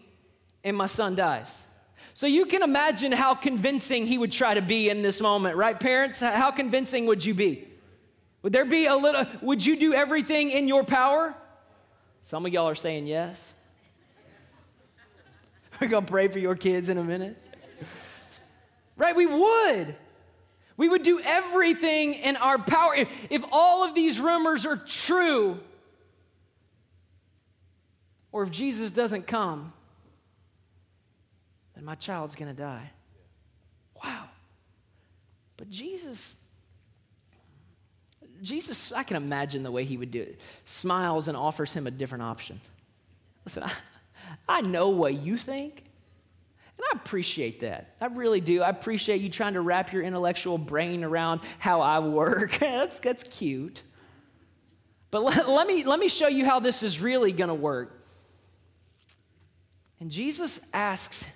and 0.65 0.75
my 0.75 0.87
son 0.87 1.15
dies. 1.15 1.67
So 2.15 2.27
you 2.27 2.47
can 2.47 2.63
imagine 2.63 3.13
how 3.13 3.35
convincing 3.35 4.07
he 4.07 4.17
would 4.17 4.33
try 4.33 4.55
to 4.55 4.63
be 4.63 4.89
in 4.89 5.03
this 5.03 5.21
moment, 5.21 5.57
right, 5.57 5.79
parents? 5.79 6.21
How 6.21 6.51
convincing 6.51 7.05
would 7.07 7.23
you 7.23 7.35
be? 7.35 7.69
Would 8.41 8.55
there 8.55 8.65
be 8.65 8.87
a 8.87 8.97
little, 8.97 9.27
would 9.43 9.65
you 9.65 9.77
do 9.77 9.93
everything 9.93 10.51
in 10.51 10.69
your 10.69 10.85
power? 10.85 11.35
Some 12.23 12.47
of 12.47 12.53
y'all 12.53 12.69
are 12.69 12.75
saying 12.75 13.07
yes. 13.07 13.53
We're 15.81 15.89
to 15.89 16.03
pray 16.03 16.29
for 16.29 16.39
your 16.39 16.55
kids 16.55 16.89
in 16.89 16.97
a 16.97 17.05
minute. 17.05 17.42
Right? 18.97 19.17
We 19.17 19.27
would. 19.27 19.97
We 20.77 20.89
would 20.89 21.03
do 21.03 21.21
everything 21.25 22.15
in 22.15 22.37
our 22.37 22.59
power. 22.59 22.95
If, 23.31 23.45
all 23.53 23.85
of 23.85 23.95
these 23.95 24.21
rumors 24.21 24.67
are 24.67 24.77
true, 24.77 25.61
or 28.33 28.43
if 28.43 28.51
Jesus 28.51 28.91
doesn't 28.91 29.27
come, 29.27 29.73
then 31.75 31.85
my 31.85 31.95
child's 31.95 32.35
going 32.35 32.55
to 32.55 32.61
die. 32.61 32.91
Wow. 34.03 34.25
But 35.57 35.71
Jesus, 35.71 36.35
Jesus, 38.43 38.93
I 38.93 39.03
can 39.03 39.17
imagine 39.17 39.63
the 39.63 39.71
way 39.71 39.85
he 39.85 39.97
would 39.97 40.11
do 40.11 40.21
it. 40.21 40.41
Smiles 40.65 41.29
and 41.29 41.37
offers 41.37 41.75
him 41.75 41.87
a 41.87 41.91
different 41.91 42.25
option. 42.25 42.61
Listen, 43.45 43.65
I, 43.65 43.73
I 44.49 44.61
know 44.63 44.89
what 44.89 45.15
you 45.15 45.37
think. 45.37 45.85
And 46.83 46.99
I 46.99 47.03
appreciate 47.03 47.61
that. 47.61 47.95
I 48.01 48.07
really 48.07 48.41
do. 48.41 48.63
I 48.63 48.69
appreciate 48.69 49.21
you 49.21 49.29
trying 49.29 49.55
to 49.55 49.61
wrap 49.61 49.93
your 49.93 50.03
intellectual 50.03 50.59
brain 50.59 51.05
around 51.05 51.41
how 51.59 51.81
I 51.81 52.01
work. 52.01 52.53
that's, 52.61 52.99
that's 52.99 53.23
cute. 53.23 53.83
But 55.11 55.23
let, 55.23 55.49
let, 55.49 55.67
me, 55.67 55.85
let 55.85 56.01
me 56.01 56.09
show 56.09 56.29
you 56.29 56.45
how 56.45 56.59
this 56.59 56.83
is 56.83 57.01
really 57.01 57.33
going 57.33 57.49
to 57.49 57.55
work. 57.55 58.05
And 60.01 60.11
Jesus 60.11 60.61
asks 60.73 61.27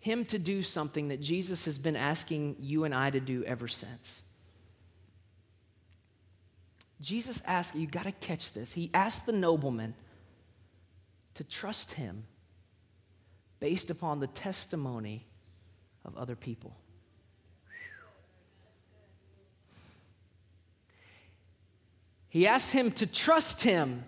him 0.00 0.24
to 0.26 0.38
do 0.38 0.62
something 0.62 1.08
that 1.08 1.20
Jesus 1.20 1.66
has 1.66 1.78
been 1.78 1.96
asking 1.96 2.56
you 2.58 2.84
and 2.84 2.94
I 2.94 3.10
to 3.10 3.20
do 3.20 3.44
ever 3.44 3.68
since. 3.68 4.22
Jesus 7.00 7.42
asked, 7.46 7.74
you 7.76 7.86
got 7.86 8.04
to 8.04 8.12
catch 8.12 8.52
this. 8.52 8.72
He 8.72 8.90
asked 8.94 9.26
the 9.26 9.32
nobleman 9.32 9.94
to 11.34 11.44
trust 11.44 11.92
him 11.94 12.24
based 13.60 13.90
upon 13.90 14.20
the 14.20 14.26
testimony 14.26 15.26
of 16.04 16.16
other 16.16 16.36
people. 16.36 16.76
He 22.28 22.46
asked 22.46 22.72
him 22.72 22.90
to 22.92 23.06
trust 23.06 23.62
him 23.62 24.04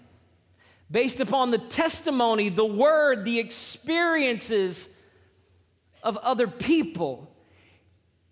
based 0.90 1.20
upon 1.20 1.50
the 1.50 1.58
testimony, 1.58 2.48
the 2.48 2.64
word, 2.64 3.24
the 3.24 3.38
experiences 3.38 4.88
of 6.02 6.16
other 6.18 6.46
people. 6.46 7.34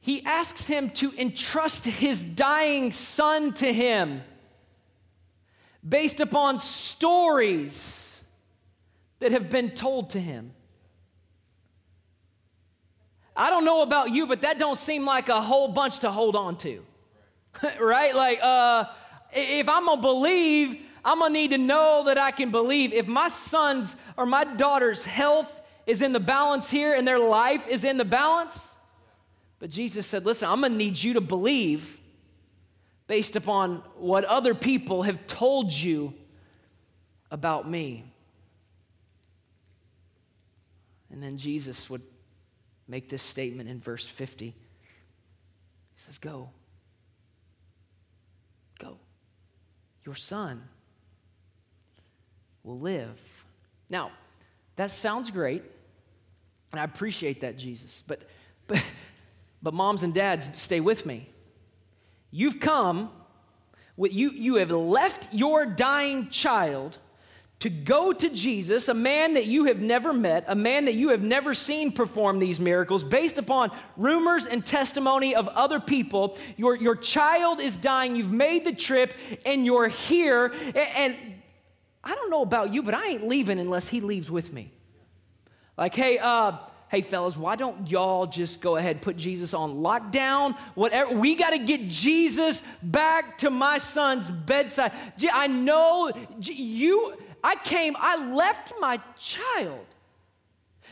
He 0.00 0.22
asks 0.24 0.66
him 0.66 0.90
to 0.90 1.12
entrust 1.18 1.84
his 1.84 2.22
dying 2.22 2.92
son 2.92 3.52
to 3.54 3.72
him 3.72 4.22
based 5.86 6.20
upon 6.20 6.58
stories 6.58 8.22
that 9.18 9.32
have 9.32 9.50
been 9.50 9.70
told 9.70 10.10
to 10.10 10.20
him. 10.20 10.52
I 13.36 13.50
don't 13.50 13.64
know 13.64 13.82
about 13.82 14.10
you, 14.10 14.26
but 14.26 14.42
that 14.42 14.58
don't 14.58 14.78
seem 14.78 15.04
like 15.04 15.28
a 15.28 15.40
whole 15.40 15.68
bunch 15.68 16.00
to 16.00 16.10
hold 16.10 16.36
on 16.36 16.56
to. 16.58 16.82
right? 17.80 18.14
Like, 18.14 18.38
uh, 18.42 18.86
if 19.32 19.68
I'm 19.68 19.84
gonna 19.84 20.00
believe, 20.00 20.80
I'm 21.04 21.18
gonna 21.18 21.32
need 21.32 21.50
to 21.50 21.58
know 21.58 22.04
that 22.06 22.18
I 22.18 22.30
can 22.30 22.50
believe. 22.50 22.92
If 22.92 23.06
my 23.06 23.28
son's 23.28 23.96
or 24.16 24.26
my 24.26 24.44
daughter's 24.44 25.04
health 25.04 25.52
is 25.86 26.02
in 26.02 26.12
the 26.12 26.20
balance 26.20 26.70
here 26.70 26.94
and 26.94 27.06
their 27.06 27.18
life 27.18 27.68
is 27.68 27.84
in 27.84 27.98
the 27.98 28.04
balance, 28.04 28.74
but 29.58 29.70
Jesus 29.70 30.06
said, 30.06 30.24
listen, 30.24 30.48
I'm 30.48 30.60
gonna 30.62 30.74
need 30.74 31.02
you 31.02 31.14
to 31.14 31.20
believe 31.20 32.00
based 33.06 33.36
upon 33.36 33.82
what 33.96 34.24
other 34.24 34.54
people 34.54 35.02
have 35.02 35.26
told 35.26 35.72
you 35.72 36.14
about 37.30 37.68
me. 37.68 38.04
And 41.10 41.22
then 41.22 41.38
Jesus 41.38 41.88
would 41.88 42.02
make 42.88 43.08
this 43.08 43.22
statement 43.22 43.68
in 43.68 43.80
verse 43.80 44.06
50. 44.06 44.46
He 44.46 44.54
says, 45.96 46.18
Go. 46.18 46.50
Go. 48.78 48.98
Your 50.04 50.14
son 50.14 50.62
will 52.62 52.78
live. 52.78 53.44
Now, 53.88 54.10
that 54.76 54.90
sounds 54.90 55.30
great, 55.30 55.62
and 56.72 56.80
I 56.80 56.84
appreciate 56.84 57.40
that, 57.40 57.56
Jesus. 57.56 58.02
But, 58.06 58.22
but, 58.66 58.84
but 59.62 59.72
moms 59.72 60.02
and 60.02 60.12
dads, 60.12 60.48
stay 60.60 60.80
with 60.80 61.06
me. 61.06 61.28
You've 62.30 62.60
come, 62.60 63.10
with, 63.96 64.12
you, 64.12 64.30
you 64.30 64.56
have 64.56 64.70
left 64.70 65.32
your 65.32 65.64
dying 65.64 66.28
child 66.28 66.98
to 67.60 67.70
go 67.70 68.12
to 68.12 68.28
Jesus, 68.28 68.88
a 68.88 68.94
man 68.94 69.34
that 69.34 69.46
you 69.46 69.64
have 69.64 69.80
never 69.80 70.12
met, 70.12 70.44
a 70.46 70.54
man 70.54 70.84
that 70.84 70.94
you 70.94 71.08
have 71.08 71.22
never 71.22 71.54
seen 71.54 71.90
perform 71.90 72.38
these 72.38 72.60
miracles, 72.60 73.02
based 73.02 73.38
upon 73.38 73.70
rumors 73.96 74.46
and 74.46 74.64
testimony 74.64 75.34
of 75.34 75.48
other 75.48 75.80
people. 75.80 76.36
Your, 76.58 76.76
your 76.76 76.96
child 76.96 77.60
is 77.60 77.78
dying, 77.78 78.14
you've 78.14 78.32
made 78.32 78.66
the 78.66 78.74
trip, 78.74 79.14
and 79.46 79.64
you're 79.64 79.88
here. 79.88 80.52
And, 80.66 80.76
and 80.76 81.16
I 82.04 82.14
don't 82.14 82.30
know 82.30 82.42
about 82.42 82.74
you, 82.74 82.82
but 82.82 82.92
I 82.92 83.08
ain't 83.08 83.26
leaving 83.26 83.58
unless 83.58 83.88
he 83.88 84.02
leaves 84.02 84.30
with 84.30 84.52
me. 84.52 84.70
Like, 85.78 85.94
hey, 85.94 86.18
uh, 86.18 86.58
hey 86.88 87.02
fellas 87.02 87.36
why 87.36 87.56
don't 87.56 87.90
y'all 87.90 88.26
just 88.26 88.60
go 88.60 88.76
ahead 88.76 89.02
put 89.02 89.16
jesus 89.16 89.52
on 89.54 89.78
lockdown 89.78 90.56
whatever 90.76 91.16
we 91.16 91.34
got 91.34 91.50
to 91.50 91.58
get 91.58 91.80
jesus 91.88 92.62
back 92.80 93.38
to 93.38 93.50
my 93.50 93.76
son's 93.76 94.30
bedside 94.30 94.92
i 95.32 95.48
know 95.48 96.12
you 96.40 97.16
I 97.46 97.54
came, 97.54 97.94
I 97.96 98.16
left 98.32 98.72
my 98.80 98.98
child 99.16 99.86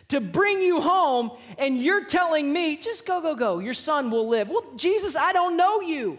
to 0.07 0.21
bring 0.21 0.63
you 0.63 0.81
home, 0.81 1.33
and 1.59 1.83
you're 1.83 2.05
telling 2.05 2.53
me, 2.53 2.77
just 2.77 3.05
go, 3.05 3.21
go, 3.21 3.35
go, 3.35 3.59
your 3.59 3.75
son 3.75 4.09
will 4.09 4.29
live. 4.29 4.51
Well, 4.51 4.65
Jesus, 4.77 5.17
I 5.17 5.33
don't 5.33 5.57
know 5.57 5.81
you. 5.81 6.17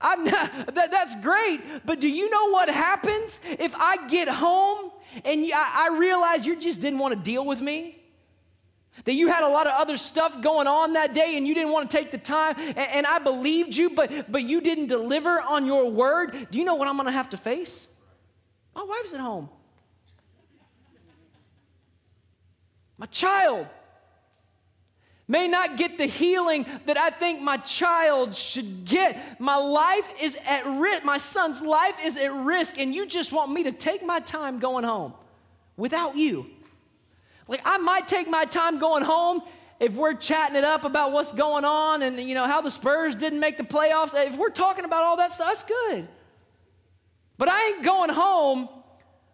I'm 0.00 0.24
not, 0.24 0.50
that, 0.74 0.90
that's 0.90 1.14
great, 1.20 1.60
but 1.84 2.00
do 2.00 2.08
you 2.08 2.30
know 2.30 2.48
what 2.48 2.70
happens 2.70 3.40
if 3.44 3.74
I 3.76 4.06
get 4.06 4.26
home 4.28 4.90
and 5.22 5.44
I, 5.54 5.90
I 5.90 5.98
realize 5.98 6.46
you 6.46 6.58
just 6.58 6.80
didn't 6.80 6.98
want 6.98 7.14
to 7.14 7.20
deal 7.22 7.44
with 7.44 7.60
me? 7.60 7.98
That 9.04 9.12
you 9.12 9.28
had 9.28 9.42
a 9.42 9.48
lot 9.48 9.66
of 9.66 9.74
other 9.74 9.98
stuff 9.98 10.40
going 10.40 10.66
on 10.66 10.94
that 10.94 11.12
day 11.12 11.36
and 11.36 11.46
you 11.46 11.54
didn't 11.54 11.72
want 11.72 11.90
to 11.90 11.94
take 11.94 12.10
the 12.10 12.16
time, 12.16 12.54
and, 12.58 12.78
and 12.78 13.06
I 13.06 13.18
believed 13.18 13.76
you, 13.76 13.90
but, 13.90 14.32
but 14.32 14.44
you 14.44 14.62
didn't 14.62 14.86
deliver 14.86 15.42
on 15.42 15.66
your 15.66 15.90
word. 15.90 16.48
Do 16.50 16.58
you 16.58 16.64
know 16.64 16.76
what 16.76 16.88
I'm 16.88 16.96
going 16.96 17.04
to 17.04 17.12
have 17.12 17.28
to 17.30 17.36
face? 17.36 17.88
My 18.74 18.82
wife's 18.82 19.12
at 19.14 19.20
home. 19.20 19.48
My 22.98 23.06
child 23.06 23.66
may 25.26 25.48
not 25.48 25.76
get 25.76 25.98
the 25.98 26.06
healing 26.06 26.66
that 26.86 26.96
I 26.96 27.10
think 27.10 27.40
my 27.40 27.56
child 27.56 28.34
should 28.34 28.84
get. 28.84 29.40
My 29.40 29.56
life 29.56 30.14
is 30.22 30.38
at 30.46 30.66
risk. 30.66 31.04
My 31.04 31.16
son's 31.16 31.62
life 31.62 31.96
is 32.04 32.16
at 32.16 32.32
risk, 32.32 32.78
and 32.78 32.94
you 32.94 33.06
just 33.06 33.32
want 33.32 33.50
me 33.50 33.64
to 33.64 33.72
take 33.72 34.04
my 34.04 34.20
time 34.20 34.58
going 34.58 34.84
home 34.84 35.14
without 35.76 36.16
you. 36.16 36.46
Like, 37.48 37.62
I 37.64 37.78
might 37.78 38.06
take 38.06 38.28
my 38.28 38.44
time 38.44 38.78
going 38.78 39.04
home 39.04 39.42
if 39.80 39.94
we're 39.94 40.14
chatting 40.14 40.56
it 40.56 40.64
up 40.64 40.84
about 40.84 41.10
what's 41.12 41.32
going 41.32 41.64
on 41.64 42.02
and, 42.02 42.20
you 42.20 42.34
know, 42.34 42.46
how 42.46 42.60
the 42.60 42.70
Spurs 42.70 43.16
didn't 43.16 43.40
make 43.40 43.58
the 43.58 43.64
playoffs. 43.64 44.14
If 44.14 44.36
we're 44.38 44.50
talking 44.50 44.84
about 44.84 45.02
all 45.02 45.16
that 45.16 45.32
stuff, 45.32 45.48
that's 45.48 45.64
good. 45.64 46.06
But 47.38 47.48
I 47.48 47.68
ain't 47.68 47.84
going 47.84 48.10
home 48.10 48.68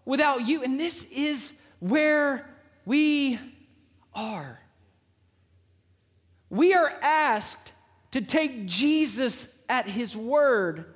without 0.04 0.46
you. 0.46 0.62
And 0.62 0.78
this 0.78 1.04
is 1.10 1.62
where 1.80 2.48
we 2.84 3.38
are. 4.14 4.60
We 6.50 6.74
are 6.74 6.90
asked 7.02 7.72
to 8.12 8.22
take 8.22 8.66
Jesus 8.66 9.62
at 9.68 9.86
his 9.86 10.16
word 10.16 10.86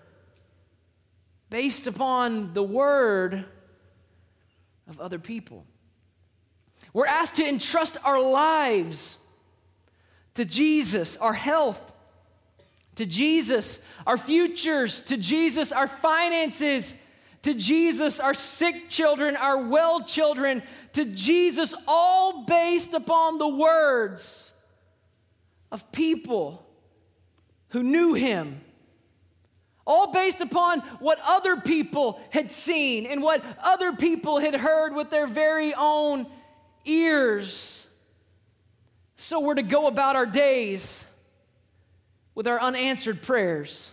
based 1.51 1.87
upon 1.87 2.55
the 2.55 2.63
word 2.63 3.45
of 4.89 4.99
other 4.99 5.19
people. 5.19 5.67
We're 6.95 7.07
asked 7.07 7.37
to 7.37 7.47
entrust 7.47 7.99
our 8.05 8.21
lives 8.21 9.19
to 10.35 10.45
Jesus, 10.45 11.17
our 11.19 11.35
health 11.35 11.92
to 12.97 13.07
Jesus, 13.07 13.85
our 14.07 14.17
futures 14.17 15.03
to 15.03 15.17
Jesus, 15.17 15.73
our 15.73 15.89
finances 15.89 16.95
to 17.43 17.55
Jesus, 17.55 18.21
our 18.21 18.35
sick 18.35 18.89
children, 18.89 19.37
our 19.37 19.59
well 19.67 20.03
children, 20.05 20.63
to 20.93 21.05
Jesus, 21.05 21.75
all 21.89 22.45
based 22.45 22.95
upon 22.95 23.39
the 23.39 23.49
words 23.49 24.53
of 25.71 25.91
people 25.91 26.67
who 27.71 27.83
knew 27.83 28.15
him. 28.15 28.61
All 29.85 30.13
based 30.13 30.41
upon 30.41 30.81
what 31.01 31.19
other 31.27 31.57
people 31.57 32.21
had 32.31 32.53
seen 32.53 33.05
and 33.05 33.21
what 33.21 33.45
other 33.65 33.93
people 33.93 34.39
had 34.39 34.55
heard 34.55 34.95
with 34.95 35.11
their 35.11 35.27
very 35.27 35.75
own 35.75 36.27
ears. 36.85 37.89
So 39.17 39.41
we're 39.41 39.55
to 39.55 39.63
go 39.63 39.89
about 39.89 40.15
our 40.15 40.27
days 40.27 41.05
with 42.35 42.47
our 42.47 42.61
unanswered 42.61 43.23
prayers. 43.23 43.91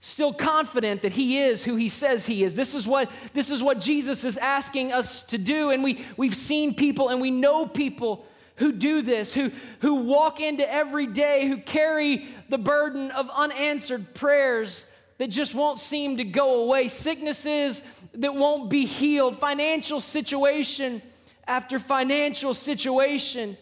Still 0.00 0.32
confident 0.32 1.02
that 1.02 1.12
he 1.12 1.38
is 1.38 1.64
who 1.64 1.74
he 1.76 1.88
says 1.88 2.26
he 2.26 2.44
is. 2.44 2.54
This 2.54 2.74
is 2.74 2.86
what, 2.86 3.10
this 3.32 3.50
is 3.50 3.62
what 3.62 3.80
Jesus 3.80 4.24
is 4.24 4.36
asking 4.36 4.92
us 4.92 5.24
to 5.24 5.38
do. 5.38 5.70
And 5.70 5.82
we, 5.82 6.04
we've 6.16 6.36
seen 6.36 6.74
people 6.74 7.08
and 7.08 7.20
we 7.20 7.32
know 7.32 7.66
people 7.66 8.24
who 8.56 8.72
do 8.72 9.02
this, 9.02 9.34
who, 9.34 9.50
who 9.80 9.96
walk 9.96 10.40
into 10.40 10.70
every 10.70 11.06
day, 11.06 11.46
who 11.46 11.56
carry 11.56 12.26
the 12.48 12.58
burden 12.58 13.10
of 13.10 13.28
unanswered 13.30 14.14
prayers 14.14 14.90
that 15.18 15.28
just 15.28 15.54
won't 15.54 15.78
seem 15.78 16.18
to 16.18 16.24
go 16.24 16.62
away, 16.62 16.88
sicknesses 16.88 17.82
that 18.14 18.34
won't 18.34 18.70
be 18.70 18.86
healed, 18.86 19.36
financial 19.36 20.00
situation 20.00 21.02
after 21.46 21.78
financial 21.78 22.54
situation, 22.54 23.56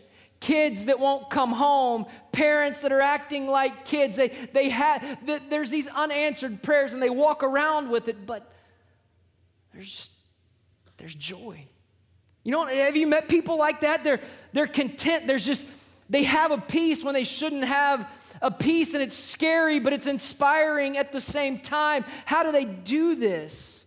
kids 0.44 0.84
that 0.86 1.00
won't 1.00 1.30
come 1.30 1.52
home, 1.52 2.04
parents 2.30 2.82
that 2.82 2.92
are 2.92 3.00
acting 3.00 3.46
like 3.46 3.86
kids. 3.86 4.14
They, 4.16 4.28
they 4.28 4.68
have, 4.68 5.18
there's 5.48 5.70
these 5.70 5.88
unanswered 5.88 6.62
prayers 6.62 6.92
and 6.92 7.02
they 7.02 7.08
walk 7.08 7.42
around 7.42 7.88
with 7.88 8.08
it, 8.08 8.26
but 8.26 8.52
there's 9.72 10.10
there's 10.98 11.14
joy. 11.14 11.64
You 12.42 12.52
know, 12.52 12.66
have 12.66 12.94
you 12.94 13.06
met 13.06 13.26
people 13.26 13.56
like 13.56 13.80
that? 13.80 14.04
They're, 14.04 14.20
they're 14.52 14.66
content. 14.66 15.26
There's 15.26 15.46
just, 15.46 15.66
they 16.10 16.24
have 16.24 16.50
a 16.50 16.58
peace 16.58 17.02
when 17.02 17.14
they 17.14 17.24
shouldn't 17.24 17.64
have 17.64 18.06
a 18.42 18.50
peace, 18.50 18.92
and 18.92 19.02
it's 19.02 19.16
scary, 19.16 19.80
but 19.80 19.94
it's 19.94 20.06
inspiring 20.06 20.98
at 20.98 21.10
the 21.10 21.20
same 21.20 21.58
time. 21.58 22.04
How 22.26 22.42
do 22.42 22.52
they 22.52 22.66
do 22.66 23.14
this? 23.14 23.86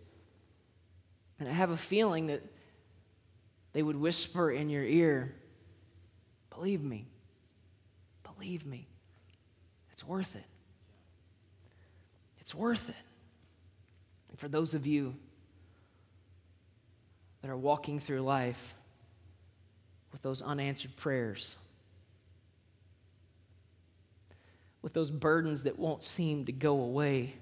And 1.38 1.48
I 1.48 1.52
have 1.52 1.70
a 1.70 1.76
feeling 1.76 2.26
that 2.26 2.42
they 3.72 3.82
would 3.82 3.96
whisper 3.96 4.50
in 4.50 4.68
your 4.70 4.82
ear, 4.82 5.36
Believe 6.58 6.82
me, 6.82 7.06
believe 8.24 8.66
me, 8.66 8.88
it's 9.92 10.04
worth 10.04 10.34
it. 10.34 10.44
It's 12.40 12.52
worth 12.52 12.88
it. 12.88 12.96
And 14.28 14.36
for 14.40 14.48
those 14.48 14.74
of 14.74 14.84
you 14.84 15.14
that 17.42 17.48
are 17.48 17.56
walking 17.56 18.00
through 18.00 18.22
life 18.22 18.74
with 20.10 20.20
those 20.22 20.42
unanswered 20.42 20.96
prayers, 20.96 21.56
with 24.82 24.94
those 24.94 25.12
burdens 25.12 25.62
that 25.62 25.78
won't 25.78 26.02
seem 26.02 26.44
to 26.46 26.52
go 26.52 26.80
away, 26.80 27.36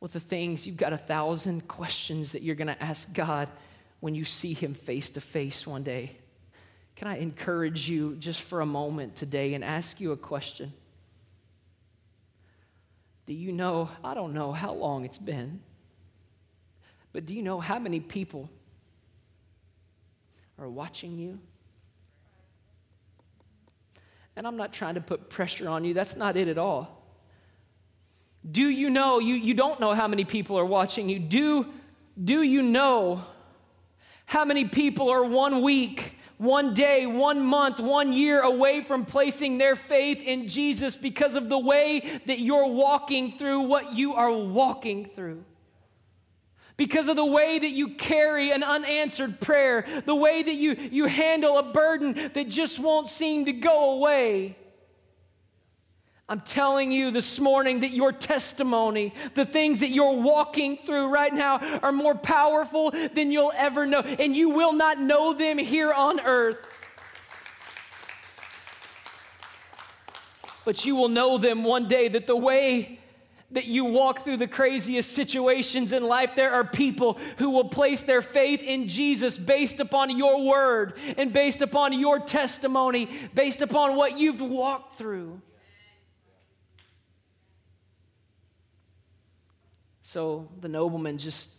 with 0.00 0.14
the 0.14 0.20
things 0.20 0.66
you've 0.66 0.78
got 0.78 0.94
a 0.94 0.98
thousand 0.98 1.68
questions 1.68 2.32
that 2.32 2.42
you're 2.42 2.56
going 2.56 2.68
to 2.68 2.82
ask 2.82 3.12
God 3.12 3.50
when 4.00 4.14
you 4.14 4.24
see 4.24 4.54
Him 4.54 4.72
face 4.72 5.10
to 5.10 5.20
face 5.20 5.66
one 5.66 5.82
day. 5.82 6.16
Can 7.00 7.08
I 7.08 7.16
encourage 7.16 7.88
you 7.88 8.14
just 8.16 8.42
for 8.42 8.60
a 8.60 8.66
moment 8.66 9.16
today 9.16 9.54
and 9.54 9.64
ask 9.64 10.02
you 10.02 10.12
a 10.12 10.18
question? 10.18 10.70
Do 13.24 13.32
you 13.32 13.52
know? 13.52 13.88
I 14.04 14.12
don't 14.12 14.34
know 14.34 14.52
how 14.52 14.74
long 14.74 15.06
it's 15.06 15.16
been, 15.16 15.62
but 17.14 17.24
do 17.24 17.32
you 17.32 17.40
know 17.40 17.58
how 17.58 17.78
many 17.78 18.00
people 18.00 18.50
are 20.58 20.68
watching 20.68 21.18
you? 21.18 21.38
And 24.36 24.46
I'm 24.46 24.58
not 24.58 24.74
trying 24.74 24.96
to 24.96 25.00
put 25.00 25.30
pressure 25.30 25.70
on 25.70 25.84
you, 25.84 25.94
that's 25.94 26.16
not 26.16 26.36
it 26.36 26.48
at 26.48 26.58
all. 26.58 27.02
Do 28.52 28.68
you 28.68 28.90
know, 28.90 29.20
you, 29.20 29.36
you 29.36 29.54
don't 29.54 29.80
know 29.80 29.94
how 29.94 30.06
many 30.06 30.26
people 30.26 30.58
are 30.58 30.66
watching 30.66 31.08
you. 31.08 31.18
Do, 31.18 31.66
do 32.22 32.42
you 32.42 32.60
know 32.60 33.24
how 34.26 34.44
many 34.44 34.66
people 34.66 35.08
are 35.08 35.24
one 35.24 35.62
week, 35.62 36.18
one 36.40 36.72
day, 36.72 37.04
one 37.04 37.44
month, 37.44 37.78
one 37.80 38.14
year 38.14 38.40
away 38.40 38.80
from 38.80 39.04
placing 39.04 39.58
their 39.58 39.76
faith 39.76 40.22
in 40.22 40.48
Jesus 40.48 40.96
because 40.96 41.36
of 41.36 41.50
the 41.50 41.58
way 41.58 42.00
that 42.24 42.40
you're 42.40 42.66
walking 42.66 43.30
through 43.30 43.60
what 43.60 43.94
you 43.94 44.14
are 44.14 44.32
walking 44.32 45.04
through? 45.04 45.44
because 46.80 47.08
of 47.08 47.16
the 47.16 47.26
way 47.26 47.58
that 47.58 47.72
you 47.72 47.88
carry 47.88 48.52
an 48.52 48.62
unanswered 48.62 49.38
prayer, 49.38 49.84
the 50.06 50.14
way 50.14 50.42
that 50.42 50.54
you, 50.54 50.74
you 50.90 51.04
handle 51.04 51.58
a 51.58 51.62
burden 51.62 52.14
that 52.32 52.48
just 52.48 52.78
won't 52.78 53.06
seem 53.06 53.44
to 53.44 53.52
go 53.52 53.96
away. 53.96 54.56
I'm 56.30 56.42
telling 56.42 56.92
you 56.92 57.10
this 57.10 57.40
morning 57.40 57.80
that 57.80 57.90
your 57.90 58.12
testimony, 58.12 59.12
the 59.34 59.44
things 59.44 59.80
that 59.80 59.90
you're 59.90 60.12
walking 60.12 60.76
through 60.76 61.08
right 61.08 61.34
now, 61.34 61.58
are 61.82 61.90
more 61.90 62.14
powerful 62.14 62.92
than 62.92 63.32
you'll 63.32 63.50
ever 63.56 63.84
know, 63.84 63.98
and 63.98 64.36
you 64.36 64.50
will 64.50 64.72
not 64.72 65.00
know 65.00 65.32
them 65.32 65.58
here 65.58 65.92
on 65.92 66.20
earth. 66.20 66.64
But 70.64 70.86
you 70.86 70.94
will 70.94 71.08
know 71.08 71.36
them 71.36 71.64
one 71.64 71.88
day 71.88 72.06
that 72.06 72.28
the 72.28 72.36
way 72.36 73.00
that 73.50 73.64
you 73.64 73.86
walk 73.86 74.20
through 74.20 74.36
the 74.36 74.46
craziest 74.46 75.12
situations 75.12 75.92
in 75.92 76.04
life, 76.04 76.36
there 76.36 76.52
are 76.52 76.62
people 76.62 77.18
who 77.38 77.50
will 77.50 77.68
place 77.68 78.04
their 78.04 78.22
faith 78.22 78.62
in 78.62 78.86
Jesus 78.86 79.36
based 79.36 79.80
upon 79.80 80.16
your 80.16 80.46
word 80.46 80.96
and 81.18 81.32
based 81.32 81.60
upon 81.60 81.92
your 81.92 82.20
testimony, 82.20 83.08
based 83.34 83.62
upon 83.62 83.96
what 83.96 84.16
you've 84.16 84.40
walked 84.40 84.96
through. 84.96 85.42
So 90.10 90.48
the 90.60 90.66
nobleman 90.66 91.18
just 91.18 91.50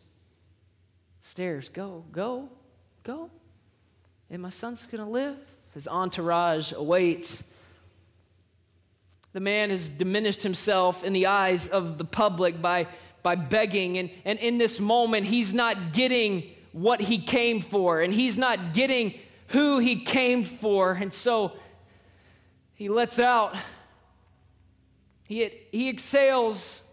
stares, 1.22 1.70
Go, 1.70 2.04
go, 2.12 2.50
go. 3.02 3.30
And 4.30 4.42
my 4.42 4.50
son's 4.50 4.86
gonna 4.86 5.10
live. 5.10 5.38
His 5.74 5.88
entourage 5.88 6.74
awaits 6.74 7.58
the 9.32 9.40
man 9.40 9.70
has 9.70 9.88
diminished 9.88 10.44
himself 10.44 11.06
in 11.06 11.14
the 11.14 11.28
eyes 11.28 11.70
of 11.70 11.98
the 11.98 12.04
public 12.04 12.62
by, 12.62 12.88
by 13.24 13.36
begging. 13.36 13.98
And, 13.98 14.10
and 14.26 14.38
in 14.40 14.58
this 14.58 14.82
moment, 14.82 15.28
he's 15.28 15.54
not 15.54 15.94
getting 15.94 16.44
what 16.74 17.00
he 17.00 17.20
came 17.20 17.62
for, 17.62 18.02
and 18.02 18.14
he's 18.14 18.38
not 18.38 18.74
getting 18.74 19.14
who 19.48 19.80
he 19.80 19.96
came 19.96 20.44
for. 20.44 20.92
And 20.92 21.14
so 21.14 21.54
he 22.74 22.90
lets 22.90 23.18
out, 23.18 23.56
he, 25.30 25.50
he 25.72 25.88
exhales, 25.88 26.86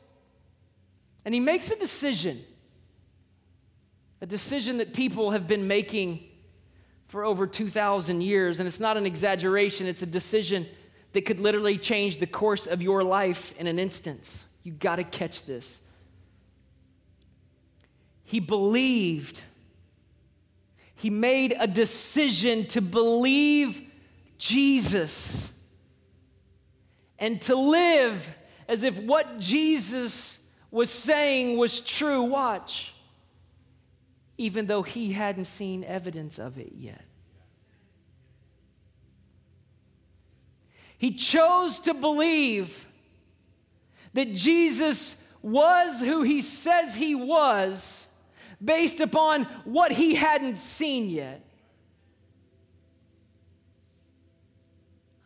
and 1.28 1.34
he 1.34 1.40
makes 1.40 1.70
a 1.70 1.76
decision. 1.76 2.42
A 4.22 4.26
decision 4.26 4.78
that 4.78 4.94
people 4.94 5.32
have 5.32 5.46
been 5.46 5.68
making 5.68 6.24
for 7.06 7.22
over 7.22 7.46
2,000 7.46 8.22
years. 8.22 8.60
And 8.60 8.66
it's 8.66 8.80
not 8.80 8.96
an 8.96 9.04
exaggeration, 9.04 9.86
it's 9.86 10.00
a 10.00 10.06
decision 10.06 10.66
that 11.12 11.26
could 11.26 11.38
literally 11.38 11.76
change 11.76 12.16
the 12.16 12.26
course 12.26 12.66
of 12.66 12.80
your 12.80 13.04
life 13.04 13.52
in 13.58 13.66
an 13.66 13.78
instance. 13.78 14.46
You 14.62 14.72
got 14.72 14.96
to 14.96 15.04
catch 15.04 15.42
this. 15.42 15.82
He 18.24 18.40
believed. 18.40 19.42
He 20.94 21.10
made 21.10 21.54
a 21.60 21.66
decision 21.66 22.64
to 22.68 22.80
believe 22.80 23.82
Jesus 24.38 25.52
and 27.18 27.38
to 27.42 27.54
live 27.54 28.34
as 28.66 28.82
if 28.82 28.98
what 29.02 29.38
Jesus 29.38 30.37
was 30.70 30.90
saying 30.90 31.56
was 31.56 31.80
true. 31.80 32.22
Watch. 32.22 32.94
Even 34.36 34.66
though 34.66 34.82
he 34.82 35.12
hadn't 35.12 35.46
seen 35.46 35.84
evidence 35.84 36.38
of 36.38 36.58
it 36.58 36.72
yet. 36.74 37.04
He 40.98 41.12
chose 41.12 41.80
to 41.80 41.94
believe 41.94 42.86
that 44.14 44.34
Jesus 44.34 45.24
was 45.42 46.00
who 46.00 46.22
he 46.22 46.40
says 46.40 46.94
he 46.94 47.14
was 47.14 48.06
based 48.62 49.00
upon 49.00 49.44
what 49.64 49.92
he 49.92 50.16
hadn't 50.16 50.58
seen 50.58 51.08
yet. 51.08 51.44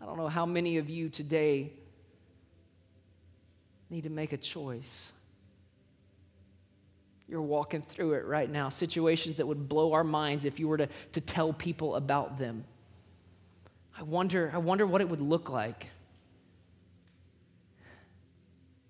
I 0.00 0.04
don't 0.04 0.18
know 0.18 0.28
how 0.28 0.44
many 0.44 0.76
of 0.78 0.90
you 0.90 1.08
today 1.08 1.72
need 3.88 4.02
to 4.02 4.10
make 4.10 4.32
a 4.32 4.36
choice. 4.36 5.12
You're 7.32 7.40
walking 7.40 7.80
through 7.80 8.12
it 8.12 8.26
right 8.26 8.50
now, 8.50 8.68
situations 8.68 9.36
that 9.36 9.46
would 9.46 9.66
blow 9.66 9.94
our 9.94 10.04
minds 10.04 10.44
if 10.44 10.60
you 10.60 10.68
were 10.68 10.76
to, 10.76 10.88
to 11.12 11.20
tell 11.22 11.54
people 11.54 11.96
about 11.96 12.36
them. 12.36 12.66
I 13.98 14.02
wonder, 14.02 14.50
I 14.52 14.58
wonder 14.58 14.86
what 14.86 15.00
it 15.00 15.08
would 15.08 15.22
look 15.22 15.48
like 15.48 15.86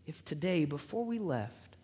if 0.08 0.24
today, 0.24 0.64
before 0.64 1.04
we 1.04 1.20
left, 1.20 1.76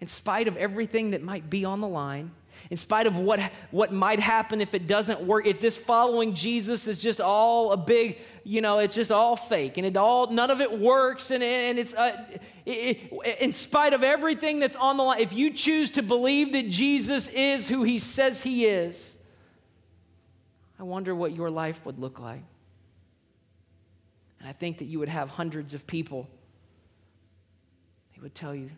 in 0.00 0.06
spite 0.06 0.46
of 0.46 0.56
everything 0.56 1.10
that 1.10 1.20
might 1.20 1.50
be 1.50 1.64
on 1.64 1.80
the 1.80 1.88
line, 1.88 2.30
in 2.70 2.76
spite 2.76 3.06
of 3.06 3.16
what, 3.16 3.40
what 3.70 3.92
might 3.92 4.20
happen 4.20 4.60
if 4.60 4.74
it 4.74 4.86
doesn't 4.86 5.20
work, 5.20 5.46
if 5.46 5.60
this 5.60 5.78
following 5.78 6.34
Jesus 6.34 6.86
is 6.86 6.98
just 6.98 7.20
all 7.20 7.72
a 7.72 7.76
big, 7.76 8.18
you 8.44 8.60
know, 8.60 8.78
it's 8.78 8.94
just 8.94 9.10
all 9.10 9.36
fake 9.36 9.78
and 9.78 9.86
it 9.86 9.96
all, 9.96 10.30
none 10.30 10.50
of 10.50 10.60
it 10.60 10.78
works 10.78 11.30
and, 11.30 11.42
and 11.42 11.78
it's, 11.78 11.94
uh, 11.94 12.24
it, 12.66 13.12
in 13.40 13.52
spite 13.52 13.92
of 13.92 14.02
everything 14.02 14.58
that's 14.58 14.76
on 14.76 14.96
the 14.96 15.02
line, 15.02 15.20
if 15.20 15.32
you 15.32 15.50
choose 15.50 15.90
to 15.92 16.02
believe 16.02 16.52
that 16.52 16.68
Jesus 16.68 17.28
is 17.28 17.68
who 17.68 17.82
he 17.82 17.98
says 17.98 18.42
he 18.42 18.66
is, 18.66 19.16
I 20.78 20.82
I 20.82 20.84
wonder 20.84 21.14
what 21.14 21.30
your 21.30 21.48
life 21.48 21.86
would 21.86 22.00
look 22.00 22.18
like. 22.18 22.42
And 24.40 24.48
I 24.48 24.52
think 24.52 24.78
that 24.78 24.86
you 24.86 24.98
would 24.98 25.08
have 25.08 25.28
hundreds 25.28 25.74
of 25.74 25.86
people 25.86 26.28
they 28.12 28.20
would 28.20 28.34
tell 28.34 28.52
you, 28.52 28.70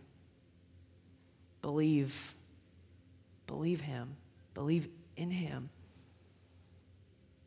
believe, 1.62 2.34
believe 3.46 3.80
Him, 3.80 4.16
believe 4.54 4.88
in 5.16 5.30
Him. 5.30 5.68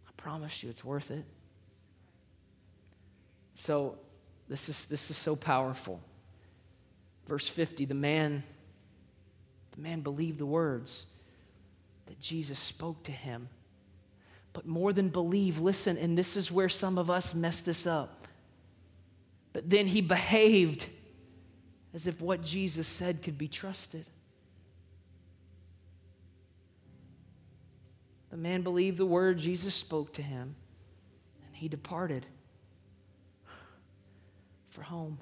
I 0.07 0.11
promise 0.17 0.63
you 0.63 0.69
it's 0.69 0.83
worth 0.83 1.11
it. 1.11 1.25
So, 3.55 3.97
this 4.47 4.69
is, 4.69 4.85
this 4.85 5.09
is 5.09 5.17
so 5.17 5.35
powerful. 5.35 6.01
Verse 7.25 7.49
50 7.49 7.85
the 7.85 7.93
man, 7.93 8.43
the 9.71 9.81
man 9.81 10.01
believed 10.01 10.37
the 10.37 10.45
words 10.45 11.05
that 12.07 12.19
Jesus 12.19 12.57
spoke 12.57 13.03
to 13.03 13.11
him. 13.11 13.49
But 14.53 14.65
more 14.65 14.91
than 14.91 15.09
believe, 15.09 15.59
listen, 15.59 15.97
and 15.97 16.17
this 16.17 16.35
is 16.35 16.51
where 16.51 16.69
some 16.69 16.97
of 16.97 17.09
us 17.09 17.35
mess 17.35 17.59
this 17.59 17.85
up. 17.85 18.27
But 19.53 19.69
then 19.69 19.87
he 19.87 20.01
behaved 20.01 20.87
as 21.93 22.07
if 22.07 22.21
what 22.21 22.41
Jesus 22.41 22.87
said 22.87 23.21
could 23.21 23.37
be 23.37 23.47
trusted. 23.47 24.05
The 28.29 28.37
man 28.37 28.61
believed 28.61 28.97
the 28.97 29.05
word 29.05 29.39
Jesus 29.39 29.73
spoke 29.73 30.13
to 30.13 30.21
him, 30.21 30.55
and 31.45 31.55
he 31.55 31.67
departed 31.67 32.25
for 34.67 34.81
home. 34.81 35.17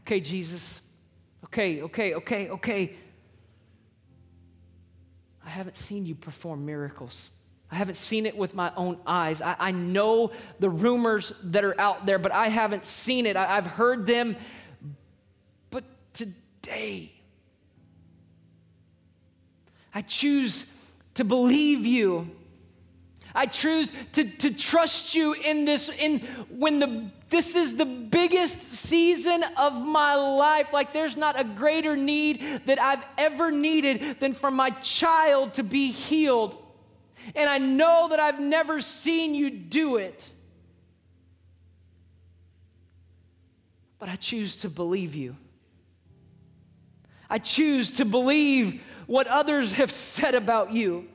Okay, 0.00 0.20
Jesus. 0.20 0.80
Okay, 1.44 1.82
okay, 1.82 2.14
okay, 2.14 2.48
okay. 2.48 2.94
I 5.44 5.48
haven't 5.50 5.76
seen 5.76 6.06
you 6.06 6.14
perform 6.14 6.66
miracles. 6.66 7.30
I 7.70 7.76
haven't 7.76 7.96
seen 7.96 8.26
it 8.26 8.36
with 8.36 8.54
my 8.54 8.72
own 8.76 8.98
eyes. 9.06 9.42
I, 9.42 9.56
I 9.58 9.70
know 9.72 10.32
the 10.60 10.70
rumors 10.70 11.32
that 11.44 11.64
are 11.64 11.78
out 11.80 12.06
there, 12.06 12.18
but 12.18 12.32
I 12.32 12.48
haven't 12.48 12.84
seen 12.86 13.26
it. 13.26 13.36
I, 13.36 13.56
I've 13.56 13.66
heard 13.66 14.06
them. 14.06 14.36
But 15.70 15.84
today, 16.12 17.12
I 19.94 20.02
choose 20.02 20.62
to 21.16 21.24
believe 21.24 21.84
you. 21.84 22.30
I 23.34 23.46
choose 23.46 23.92
to, 24.12 24.24
to 24.24 24.54
trust 24.54 25.14
you 25.14 25.34
in 25.34 25.66
this 25.66 25.90
in 25.90 26.20
when 26.48 26.78
the 26.78 27.10
this 27.28 27.56
is 27.56 27.76
the 27.76 27.84
biggest 27.84 28.62
season 28.62 29.42
of 29.58 29.84
my 29.84 30.14
life. 30.14 30.72
Like, 30.72 30.92
there's 30.92 31.16
not 31.16 31.38
a 31.38 31.42
greater 31.42 31.96
need 31.96 32.62
that 32.66 32.80
I've 32.80 33.04
ever 33.18 33.50
needed 33.50 34.20
than 34.20 34.32
for 34.32 34.50
my 34.50 34.70
child 34.70 35.54
to 35.54 35.64
be 35.64 35.90
healed. 35.90 36.56
And 37.34 37.50
I 37.50 37.58
know 37.58 38.06
that 38.10 38.20
I've 38.20 38.38
never 38.38 38.80
seen 38.80 39.34
you 39.34 39.50
do 39.50 39.96
it. 39.96 40.30
But 43.98 44.08
I 44.08 44.14
choose 44.14 44.56
to 44.58 44.70
believe 44.70 45.16
you. 45.16 45.36
I 47.28 47.38
choose 47.38 47.90
to 47.92 48.04
believe 48.04 48.82
what 49.06 49.26
others 49.26 49.72
have 49.72 49.90
said 49.90 50.34
about 50.34 50.72
you. 50.72 51.08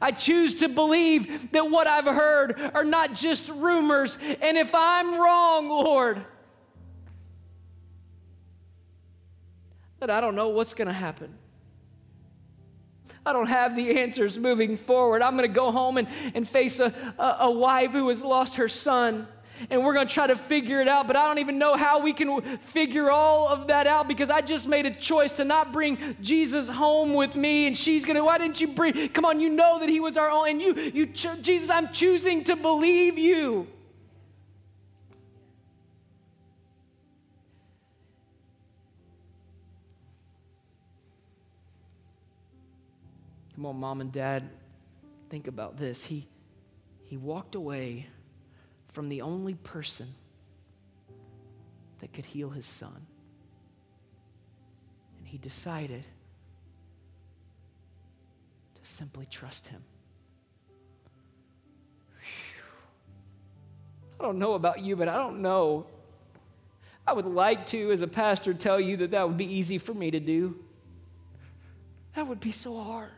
I 0.00 0.10
choose 0.10 0.56
to 0.56 0.68
believe 0.68 1.52
that 1.52 1.70
what 1.70 1.86
I've 1.86 2.06
heard 2.06 2.58
are 2.74 2.84
not 2.84 3.14
just 3.14 3.48
rumors. 3.48 4.18
And 4.42 4.56
if 4.56 4.74
I'm 4.74 5.20
wrong, 5.20 5.68
Lord, 5.68 6.24
that 10.00 10.10
I 10.10 10.20
don't 10.20 10.34
know 10.34 10.48
what's 10.48 10.74
going 10.74 10.88
to 10.88 10.94
happen. 10.94 11.34
I 13.24 13.32
don't 13.32 13.48
have 13.48 13.74
the 13.74 13.98
answers 13.98 14.38
moving 14.38 14.76
forward. 14.76 15.22
I'm 15.22 15.36
going 15.36 15.48
to 15.48 15.54
go 15.54 15.72
home 15.72 15.98
and, 15.98 16.06
and 16.34 16.46
face 16.46 16.78
a, 16.78 16.92
a, 17.18 17.36
a 17.40 17.50
wife 17.50 17.90
who 17.92 18.08
has 18.08 18.22
lost 18.22 18.56
her 18.56 18.68
son 18.68 19.26
and 19.70 19.84
we're 19.84 19.94
going 19.94 20.06
to 20.06 20.14
try 20.14 20.26
to 20.26 20.36
figure 20.36 20.80
it 20.80 20.88
out. 20.88 21.06
But 21.06 21.16
I 21.16 21.26
don't 21.26 21.38
even 21.38 21.58
know 21.58 21.76
how 21.76 22.00
we 22.00 22.12
can 22.12 22.40
figure 22.58 23.10
all 23.10 23.48
of 23.48 23.66
that 23.68 23.86
out 23.86 24.08
because 24.08 24.30
I 24.30 24.40
just 24.40 24.68
made 24.68 24.86
a 24.86 24.90
choice 24.90 25.36
to 25.36 25.44
not 25.44 25.72
bring 25.72 26.16
Jesus 26.20 26.68
home 26.68 27.14
with 27.14 27.36
me. 27.36 27.66
And 27.66 27.76
she's 27.76 28.04
going 28.04 28.16
to, 28.16 28.24
why 28.24 28.38
didn't 28.38 28.60
you 28.60 28.68
bring, 28.68 29.08
come 29.10 29.24
on, 29.24 29.40
you 29.40 29.50
know 29.50 29.78
that 29.78 29.88
he 29.88 30.00
was 30.00 30.16
our 30.16 30.30
own. 30.30 30.48
And 30.48 30.62
you, 30.62 30.74
you, 30.74 31.06
Jesus, 31.06 31.70
I'm 31.70 31.92
choosing 31.92 32.44
to 32.44 32.56
believe 32.56 33.18
you. 33.18 33.66
Come 43.56 43.64
on, 43.64 43.76
mom 43.76 44.02
and 44.02 44.12
dad, 44.12 44.46
think 45.30 45.48
about 45.48 45.78
this. 45.78 46.04
He, 46.04 46.26
he 47.06 47.16
walked 47.16 47.54
away 47.54 48.06
from 48.96 49.10
the 49.10 49.20
only 49.20 49.52
person 49.52 50.08
that 52.00 52.14
could 52.14 52.24
heal 52.24 52.48
his 52.48 52.64
son. 52.64 53.06
And 55.18 55.28
he 55.28 55.36
decided 55.36 56.02
to 58.74 58.90
simply 58.90 59.26
trust 59.26 59.66
him. 59.66 59.82
I 64.18 64.22
don't 64.22 64.38
know 64.38 64.54
about 64.54 64.80
you, 64.80 64.96
but 64.96 65.08
I 65.08 65.18
don't 65.18 65.42
know. 65.42 65.84
I 67.06 67.12
would 67.12 67.26
like 67.26 67.66
to, 67.66 67.92
as 67.92 68.00
a 68.00 68.08
pastor, 68.08 68.54
tell 68.54 68.80
you 68.80 68.96
that 68.96 69.10
that 69.10 69.28
would 69.28 69.36
be 69.36 69.58
easy 69.58 69.76
for 69.76 69.92
me 69.92 70.10
to 70.10 70.20
do. 70.20 70.56
That 72.14 72.26
would 72.26 72.40
be 72.40 72.52
so 72.52 72.82
hard. 72.82 73.10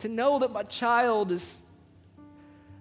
To 0.00 0.08
know 0.08 0.40
that 0.40 0.50
my 0.50 0.64
child 0.64 1.30
is 1.30 1.62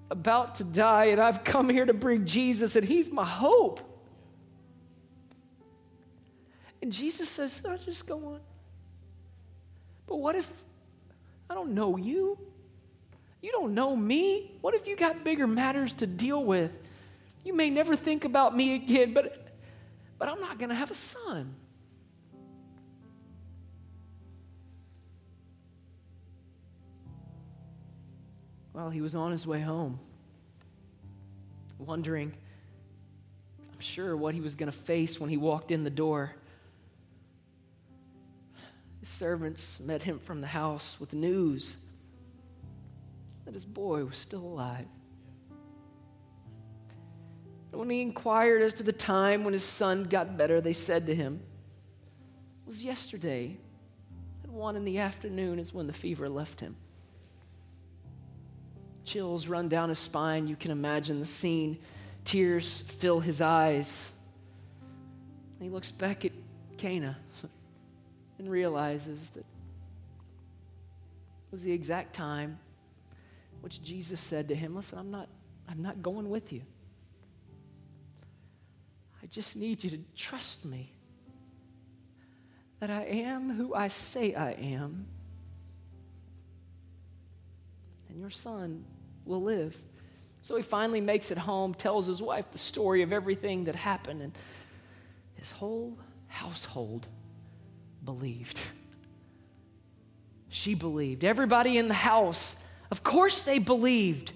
about 0.10 0.56
to 0.56 0.64
die, 0.64 1.06
and 1.06 1.22
I've 1.22 1.44
come 1.44 1.70
here 1.70 1.86
to 1.86 1.94
bring 1.94 2.26
Jesus, 2.26 2.76
and 2.76 2.86
He's 2.86 3.12
my 3.12 3.26
hope. 3.26 3.82
And 6.82 6.92
Jesus 6.92 7.30
says, 7.30 7.62
oh, 7.66 7.78
just 7.78 8.06
go 8.08 8.16
on. 8.16 8.40
But 10.08 10.18
what 10.18 10.36
if 10.36 10.64
I 11.50 11.54
don't 11.54 11.74
know 11.74 11.98
you? 11.98 12.38
You 13.42 13.52
don't 13.52 13.74
know 13.74 13.96
me. 13.96 14.52
What 14.62 14.74
if 14.74 14.88
you 14.88 14.96
got 14.96 15.24
bigger 15.24 15.48
matters 15.48 15.94
to 15.96 16.08
deal 16.08 16.44
with? 16.44 16.74
You 17.44 17.54
may 17.54 17.70
never 17.70 17.96
think 17.96 18.26
about 18.26 18.56
me 18.56 18.76
again, 18.76 19.14
but, 19.14 19.48
but 20.18 20.30
I'm 20.30 20.42
not 20.42 20.58
going 20.58 20.70
to 20.70 20.76
have 20.76 20.92
a 20.92 20.96
son. 20.96 21.56
Well, 28.80 28.90
he 28.90 29.02
was 29.02 29.14
on 29.14 29.32
his 29.32 29.46
way 29.46 29.60
home, 29.60 30.00
wondering, 31.80 32.32
I'm 33.74 33.80
sure, 33.82 34.16
what 34.16 34.34
he 34.34 34.40
was 34.40 34.56
going 34.56 34.72
to 34.72 34.78
face 34.78 35.20
when 35.20 35.30
he 35.30 35.36
walked 35.36 35.70
in 35.70 35.84
the 35.84 35.90
door. 35.90 36.34
His 39.02 39.10
servants 39.10 39.82
met 39.82 40.04
him 40.04 40.18
from 40.18 40.40
the 40.40 40.48
house 40.48 40.98
with 40.98 41.14
news 41.14 41.84
that 43.44 43.54
his 43.54 43.66
boy 43.66 44.06
was 44.06 44.16
still 44.16 44.44
alive. 44.46 44.88
And 47.74 47.82
when 47.82 47.90
he 47.90 48.00
inquired 48.00 48.62
as 48.62 48.74
to 48.76 48.84
the 48.84 48.94
time 48.94 49.44
when 49.44 49.52
his 49.52 49.66
son 49.66 50.06
got 50.06 50.38
better, 50.38 50.62
they 50.62 50.72
said 50.72 51.06
to 51.08 51.14
him, 51.14 51.42
It 52.64 52.70
was 52.70 52.82
yesterday. 52.82 53.58
At 54.42 54.50
one 54.50 54.78
in 54.78 54.86
the 54.86 55.00
afternoon 55.00 55.60
is 55.60 55.74
when 55.74 55.88
the 55.88 55.92
fever 55.92 56.30
left 56.30 56.62
him. 56.62 56.78
Chills 59.10 59.48
run 59.48 59.70
down 59.70 59.90
his 59.90 59.98
spine. 59.98 60.46
You 60.46 60.56
can 60.56 60.70
imagine 60.70 61.20
the 61.20 61.26
scene. 61.26 61.80
Tears 62.26 62.82
fill 62.82 63.20
his 63.20 63.42
eyes. 63.42 64.14
he 65.60 65.68
looks 65.68 65.90
back 65.90 66.26
at 66.26 66.32
Cana 66.78 67.18
and 68.38 68.48
realizes 68.48 69.32
that 69.32 69.40
it 69.40 69.46
was 71.50 71.64
the 71.64 71.72
exact 71.72 72.14
time 72.14 72.60
which 73.62 73.82
Jesus 73.82 74.20
said 74.22 74.48
to 74.50 74.56
him, 74.56 74.76
Listen, 74.76 75.00
I'm 75.00 75.10
not, 75.10 75.28
I'm 75.68 75.82
not 75.82 76.04
going 76.04 76.30
with 76.30 76.54
you. 76.54 76.62
I 79.24 79.26
just 79.26 79.56
need 79.56 79.84
you 79.84 79.90
to 79.90 80.00
trust 80.16 80.66
me 80.66 80.94
that 82.80 82.92
I 82.92 83.06
am 83.06 83.50
who 83.50 83.74
I 83.74 83.88
say 83.88 84.36
I 84.36 84.52
am. 84.52 85.08
And 88.08 88.20
your 88.20 88.30
son 88.30 88.86
will 89.26 89.42
live. 89.42 89.78
So 90.42 90.56
he 90.56 90.64
finally 90.64 91.02
makes 91.02 91.32
it 91.32 91.38
home, 91.38 91.74
tells 91.74 92.08
his 92.08 92.22
wife 92.22 92.52
the 92.52 92.58
story 92.58 93.02
of 93.02 93.12
everything 93.12 93.66
that 93.66 93.76
happened, 93.76 94.22
and 94.22 94.32
his 95.36 95.52
whole 95.52 95.98
household 96.28 97.08
believed. 98.04 98.62
She 100.50 100.74
believed. 100.74 101.24
Everybody 101.24 101.78
in 101.78 101.88
the 101.88 101.94
house, 101.94 102.58
of 102.90 103.04
course, 103.04 103.44
they 103.44 103.60
believed. 103.60 104.32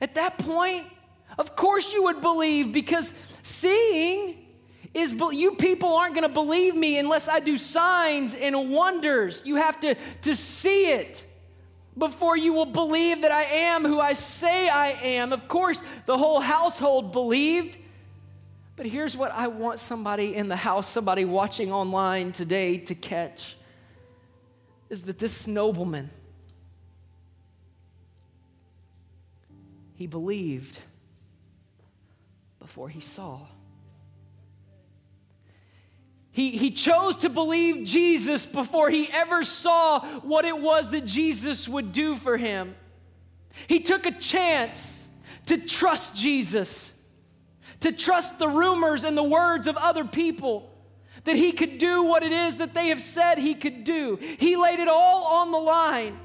At 0.00 0.14
that 0.16 0.38
point, 0.38 0.86
of 1.38 1.54
course, 1.54 1.92
you 1.92 2.04
would 2.04 2.20
believe 2.20 2.72
because 2.72 3.12
seeing 3.42 4.34
is 4.94 5.12
you 5.32 5.54
people 5.54 5.94
aren't 5.94 6.14
going 6.14 6.26
to 6.26 6.32
believe 6.32 6.74
me 6.74 6.98
unless 6.98 7.28
I 7.28 7.40
do 7.40 7.56
signs 7.56 8.34
and 8.34 8.70
wonders. 8.70 9.44
You 9.46 9.56
have 9.56 9.78
to, 9.80 9.94
to 10.22 10.34
see 10.34 10.92
it. 10.92 11.24
Before 11.98 12.36
you 12.36 12.52
will 12.52 12.66
believe 12.66 13.22
that 13.22 13.32
I 13.32 13.44
am 13.44 13.84
who 13.84 14.00
I 14.00 14.12
say 14.12 14.68
I 14.68 14.88
am. 15.02 15.32
Of 15.32 15.48
course, 15.48 15.82
the 16.06 16.16
whole 16.16 16.40
household 16.40 17.12
believed. 17.12 17.78
But 18.76 18.86
here's 18.86 19.16
what 19.16 19.32
I 19.32 19.48
want 19.48 19.80
somebody 19.80 20.36
in 20.36 20.48
the 20.48 20.56
house, 20.56 20.88
somebody 20.88 21.24
watching 21.24 21.72
online 21.72 22.32
today 22.32 22.78
to 22.78 22.94
catch 22.94 23.56
is 24.88 25.02
that 25.02 25.18
this 25.18 25.46
nobleman, 25.46 26.10
he 29.96 30.06
believed 30.06 30.80
before 32.60 32.88
he 32.88 33.00
saw. 33.00 33.40
He, 36.38 36.52
he 36.52 36.70
chose 36.70 37.16
to 37.16 37.30
believe 37.30 37.84
Jesus 37.84 38.46
before 38.46 38.90
he 38.90 39.08
ever 39.12 39.42
saw 39.42 40.06
what 40.18 40.44
it 40.44 40.56
was 40.56 40.92
that 40.92 41.04
Jesus 41.04 41.68
would 41.68 41.90
do 41.90 42.14
for 42.14 42.36
him. 42.36 42.76
He 43.66 43.80
took 43.80 44.06
a 44.06 44.12
chance 44.12 45.08
to 45.46 45.58
trust 45.58 46.14
Jesus, 46.14 46.96
to 47.80 47.90
trust 47.90 48.38
the 48.38 48.46
rumors 48.46 49.02
and 49.02 49.18
the 49.18 49.22
words 49.24 49.66
of 49.66 49.76
other 49.78 50.04
people, 50.04 50.70
that 51.24 51.34
he 51.34 51.50
could 51.50 51.76
do 51.76 52.04
what 52.04 52.22
it 52.22 52.30
is 52.30 52.58
that 52.58 52.72
they 52.72 52.90
have 52.90 53.00
said 53.00 53.38
he 53.38 53.56
could 53.56 53.82
do. 53.82 54.14
He 54.38 54.54
laid 54.54 54.78
it 54.78 54.86
all 54.86 55.24
on 55.24 55.50
the 55.50 55.58
line. 55.58 56.20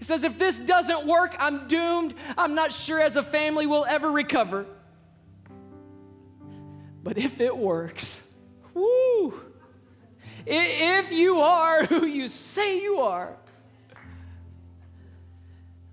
It 0.00 0.06
says, 0.06 0.24
if 0.24 0.40
this 0.40 0.58
doesn't 0.58 1.06
work, 1.06 1.36
I'm 1.38 1.68
doomed. 1.68 2.14
I'm 2.36 2.56
not 2.56 2.72
sure 2.72 2.98
as 2.98 3.14
a 3.14 3.22
family 3.22 3.66
we'll 3.66 3.86
ever 3.86 4.10
recover. 4.10 4.66
But 7.04 7.16
if 7.16 7.40
it 7.40 7.56
works! 7.56 8.23
If 10.46 11.12
you 11.12 11.38
are 11.38 11.84
who 11.84 12.06
you 12.06 12.28
say 12.28 12.82
you 12.82 12.98
are, 12.98 13.34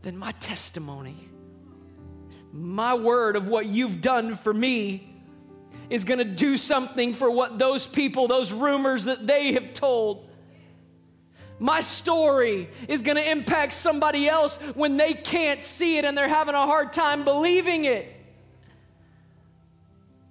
then 0.02 0.18
my 0.18 0.32
testimony, 0.34 1.16
my 2.52 2.94
word 2.96 3.36
of 3.36 3.48
what 3.48 3.66
you've 3.66 4.02
done 4.02 4.36
for 4.36 4.54
me, 4.54 5.08
is 5.90 6.04
going 6.04 6.18
to 6.20 6.26
do 6.26 6.58
something 6.58 7.14
for 7.14 7.30
what 7.30 7.60
those 7.60 7.86
people, 7.86 8.28
those 8.28 8.52
rumors 8.52 9.06
that 9.06 9.28
they 9.28 9.54
have 9.54 9.74
told. 9.74 10.28
My 11.60 11.82
story 11.82 12.70
is 12.88 13.02
going 13.02 13.18
to 13.18 13.32
impact 13.32 13.74
somebody 13.74 14.28
else 14.28 14.58
when 14.74 14.98
they 14.98 15.14
can't 15.14 15.64
see 15.64 15.98
it 15.98 16.06
and 16.06 16.18
they're 16.18 16.28
having 16.28 16.56
a 16.56 16.66
hard 16.66 16.92
time 16.92 17.24
believing 17.24 17.86
it. 17.86 18.12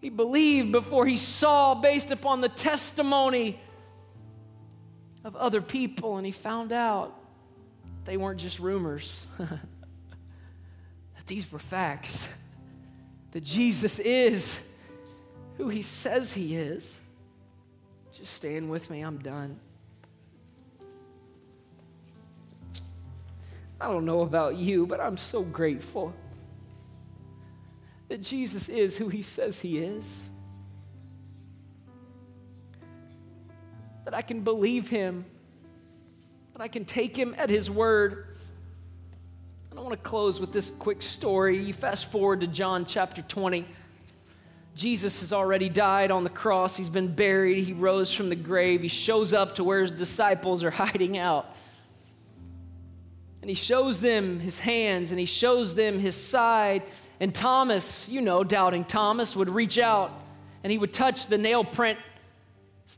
He 0.01 0.09
believed 0.09 0.73
before 0.73 1.07
he 1.07 1.19
saw 1.19 1.75
based 1.75 2.11
upon 2.11 2.41
the 2.41 2.49
testimony 2.49 3.61
of 5.25 5.37
other 5.37 5.61
people, 5.61 6.17
and 6.17 6.27
he 6.27 6.33
found 6.33 6.73
out 6.73 7.15
they 8.05 8.17
weren't 8.17 8.41
just 8.41 8.59
rumors, 8.59 9.27
that 9.39 9.59
these 11.27 11.51
were 11.53 11.59
facts, 11.59 12.29
that 13.33 13.45
Jesus 13.45 13.99
is 13.99 14.67
who 15.59 15.69
he 15.69 15.83
says 15.83 16.33
he 16.35 16.57
is. 16.57 17.01
Just 18.13 18.35
stand 18.35 18.71
with 18.71 18.91
me, 18.91 19.03
I'm 19.03 19.19
done. 19.19 19.59
I 23.81 23.87
don't 23.87 24.05
know 24.05 24.21
about 24.21 24.57
you, 24.57 24.87
but 24.87 25.01
I'm 25.01 25.17
so 25.17 25.43
grateful 25.43 26.15
that 28.09 28.21
Jesus 28.21 28.69
is 28.69 28.97
who 28.97 29.09
he 29.09 29.23
says 29.23 29.61
he 29.61 29.79
is. 29.79 30.25
That 34.11 34.17
I 34.17 34.23
can 34.23 34.41
believe 34.41 34.91
him, 34.91 35.25
that 36.55 36.61
I 36.61 36.67
can 36.67 36.85
take 36.85 37.15
him 37.15 37.33
at 37.39 37.49
his 37.49 37.71
word. 37.71 38.35
And 39.71 39.79
I 39.79 39.83
want 39.83 39.93
to 39.93 40.03
close 40.03 40.41
with 40.41 40.53
this 40.53 40.69
quick 40.69 41.01
story. 41.01 41.63
You 41.63 41.73
fast 41.73 42.11
forward 42.11 42.41
to 42.41 42.49
John 42.49 42.87
chapter 42.87 43.23
20. 43.23 43.65
Jesus 44.75 45.21
has 45.21 45.33
already 45.33 45.69
died 45.69 46.11
on 46.11 46.25
the 46.25 46.31
cross. 46.31 46.77
He's 46.77 46.89
been 46.89 47.15
buried. 47.15 47.63
He 47.63 47.73
rose 47.73 48.13
from 48.13 48.31
the 48.31 48.35
grave. 48.35 48.83
He 48.83 48.89
shows 48.89 49.33
up 49.33 49.55
to 49.55 49.63
where 49.63 49.83
his 49.83 49.93
disciples 49.93 50.65
are 50.65 50.71
hiding 50.73 51.17
out. 51.17 51.55
And 53.43 53.49
he 53.49 53.55
shows 53.55 54.01
them 54.01 54.41
his 54.41 54.59
hands 54.59 55.13
and 55.13 55.21
he 55.21 55.27
shows 55.27 55.77
them 55.77 56.01
his 56.01 56.17
side 56.17 56.83
and 57.21 57.33
Thomas, 57.33 58.09
you 58.09 58.23
know, 58.23 58.43
doubting 58.43 58.85
Thomas, 58.85 59.37
would 59.37 59.51
reach 59.51 59.79
out 59.79 60.11
and 60.65 60.73
he 60.73 60.79
would 60.79 60.93
touch 60.93 61.29
the 61.29 61.39
nail 61.39 61.63
print 61.63 62.01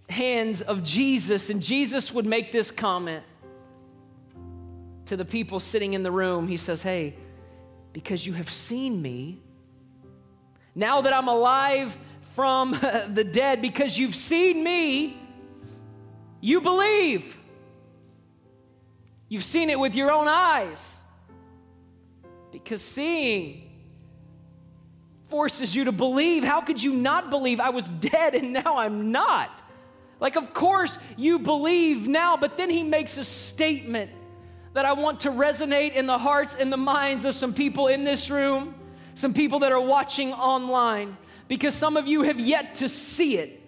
hands 0.08 0.62
of 0.62 0.82
Jesus, 0.82 1.50
and 1.50 1.60
Jesus 1.60 2.12
would 2.12 2.26
make 2.26 2.52
this 2.52 2.70
comment 2.70 3.24
to 5.06 5.16
the 5.16 5.24
people 5.24 5.60
sitting 5.60 5.94
in 5.94 6.02
the 6.02 6.10
room. 6.10 6.48
He 6.48 6.56
says, 6.56 6.82
Hey, 6.82 7.16
because 7.92 8.26
you 8.26 8.32
have 8.32 8.48
seen 8.48 9.02
me, 9.02 9.40
now 10.74 11.02
that 11.02 11.12
I'm 11.12 11.28
alive 11.28 11.96
from 12.34 12.70
the 13.08 13.24
dead, 13.24 13.60
because 13.60 13.98
you've 13.98 14.14
seen 14.14 14.64
me, 14.64 15.18
you 16.40 16.60
believe. 16.60 17.38
You've 19.28 19.44
seen 19.44 19.70
it 19.70 19.78
with 19.78 19.94
your 19.94 20.10
own 20.10 20.28
eyes. 20.28 21.00
Because 22.50 22.82
seeing 22.82 23.70
forces 25.32 25.74
you 25.74 25.84
to 25.84 25.92
believe. 25.92 26.44
How 26.44 26.60
could 26.60 26.82
you 26.82 26.92
not 26.92 27.30
believe? 27.30 27.58
I 27.58 27.70
was 27.70 27.88
dead 27.88 28.34
and 28.34 28.52
now 28.52 28.76
I'm 28.76 29.12
not. 29.12 29.61
Like, 30.22 30.36
of 30.36 30.54
course, 30.54 31.00
you 31.16 31.40
believe 31.40 32.06
now, 32.06 32.36
but 32.36 32.56
then 32.56 32.70
he 32.70 32.84
makes 32.84 33.18
a 33.18 33.24
statement 33.24 34.08
that 34.72 34.84
I 34.84 34.92
want 34.92 35.18
to 35.20 35.30
resonate 35.30 35.94
in 35.94 36.06
the 36.06 36.16
hearts 36.16 36.54
and 36.54 36.72
the 36.72 36.76
minds 36.76 37.24
of 37.24 37.34
some 37.34 37.52
people 37.52 37.88
in 37.88 38.04
this 38.04 38.30
room, 38.30 38.76
some 39.16 39.34
people 39.34 39.58
that 39.58 39.72
are 39.72 39.80
watching 39.80 40.32
online, 40.32 41.16
because 41.48 41.74
some 41.74 41.96
of 41.96 42.06
you 42.06 42.22
have 42.22 42.38
yet 42.38 42.76
to 42.76 42.88
see 42.88 43.36
it. 43.36 43.60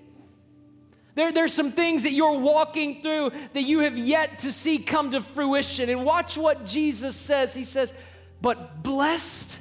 There, 1.16 1.32
there's 1.32 1.52
some 1.52 1.72
things 1.72 2.05
that 2.05 2.12
you're 2.12 2.38
walking 2.38 3.02
through 3.02 3.32
that 3.52 3.62
you 3.62 3.80
have 3.80 3.98
yet 3.98 4.38
to 4.40 4.52
see 4.52 4.78
come 4.78 5.11
to 5.11 5.20
fruition. 5.20 5.90
And 5.90 6.05
watch 6.05 6.38
what 6.38 6.64
Jesus 6.64 7.16
says. 7.16 7.52
He 7.52 7.64
says, 7.64 7.92
But 8.40 8.84
blessed 8.84 9.59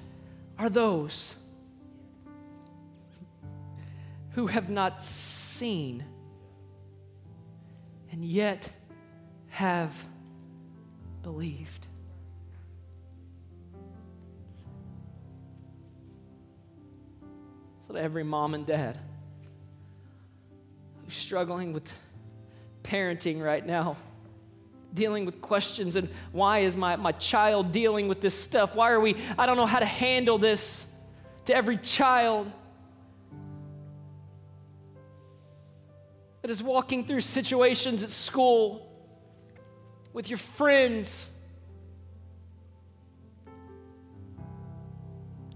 are 0.59 0.69
those 0.69 1.35
who 4.33 4.45
have 4.45 4.69
not 4.69 5.01
seen 5.01 6.05
and 8.13 8.23
yet 8.23 8.69
have 9.49 9.91
believed. 11.23 11.87
So, 17.79 17.95
to 17.95 17.99
every 17.99 18.23
mom 18.23 18.53
and 18.53 18.67
dad 18.67 18.99
who's 21.03 21.15
struggling 21.15 21.73
with 21.73 21.91
parenting 22.83 23.41
right 23.41 23.65
now, 23.65 23.97
dealing 24.93 25.25
with 25.25 25.41
questions 25.41 25.95
and 25.95 26.07
why 26.31 26.59
is 26.59 26.77
my, 26.77 26.95
my 26.95 27.13
child 27.13 27.71
dealing 27.71 28.07
with 28.07 28.21
this 28.21 28.35
stuff? 28.39 28.75
Why 28.75 28.91
are 28.91 28.99
we, 28.99 29.15
I 29.39 29.47
don't 29.47 29.57
know 29.57 29.65
how 29.65 29.79
to 29.79 29.85
handle 29.85 30.37
this. 30.37 30.85
To 31.45 31.55
every 31.55 31.77
child 31.77 32.49
that 36.43 36.51
is 36.51 36.61
walking 36.61 37.05
through 37.05 37.21
situations 37.21 38.03
at 38.03 38.09
school 38.09 38.85
with 40.11 40.29
your 40.29 40.37
friends. 40.37 41.29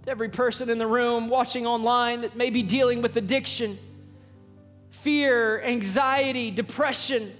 To 0.04 0.10
every 0.10 0.30
person 0.30 0.70
in 0.70 0.78
the 0.78 0.88
room 0.88 1.28
watching 1.28 1.68
online 1.68 2.22
that 2.22 2.38
may 2.38 2.50
be 2.50 2.64
dealing 2.64 3.02
with 3.02 3.18
addiction, 3.18 3.78
fear, 4.90 5.62
anxiety, 5.62 6.52
depression. 6.52 7.34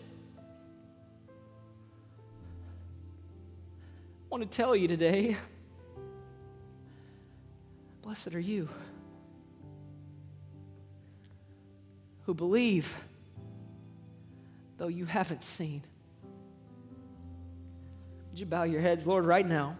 I 4.26 4.28
want 4.30 4.44
to 4.44 4.50
tell 4.50 4.76
you 4.76 4.90
today 4.90 5.38
blessed 8.02 8.36
are 8.36 8.40
you 8.40 8.68
who 12.26 12.34
believe 12.34 12.94
though 14.78 14.88
you 14.88 15.06
haven't 15.06 15.44
seen. 15.44 15.84
Would 18.30 18.40
you 18.40 18.46
bow 18.46 18.64
your 18.64 18.82
heads, 18.82 19.08
Lord, 19.08 19.26
right 19.26 19.48
now? 19.48 19.78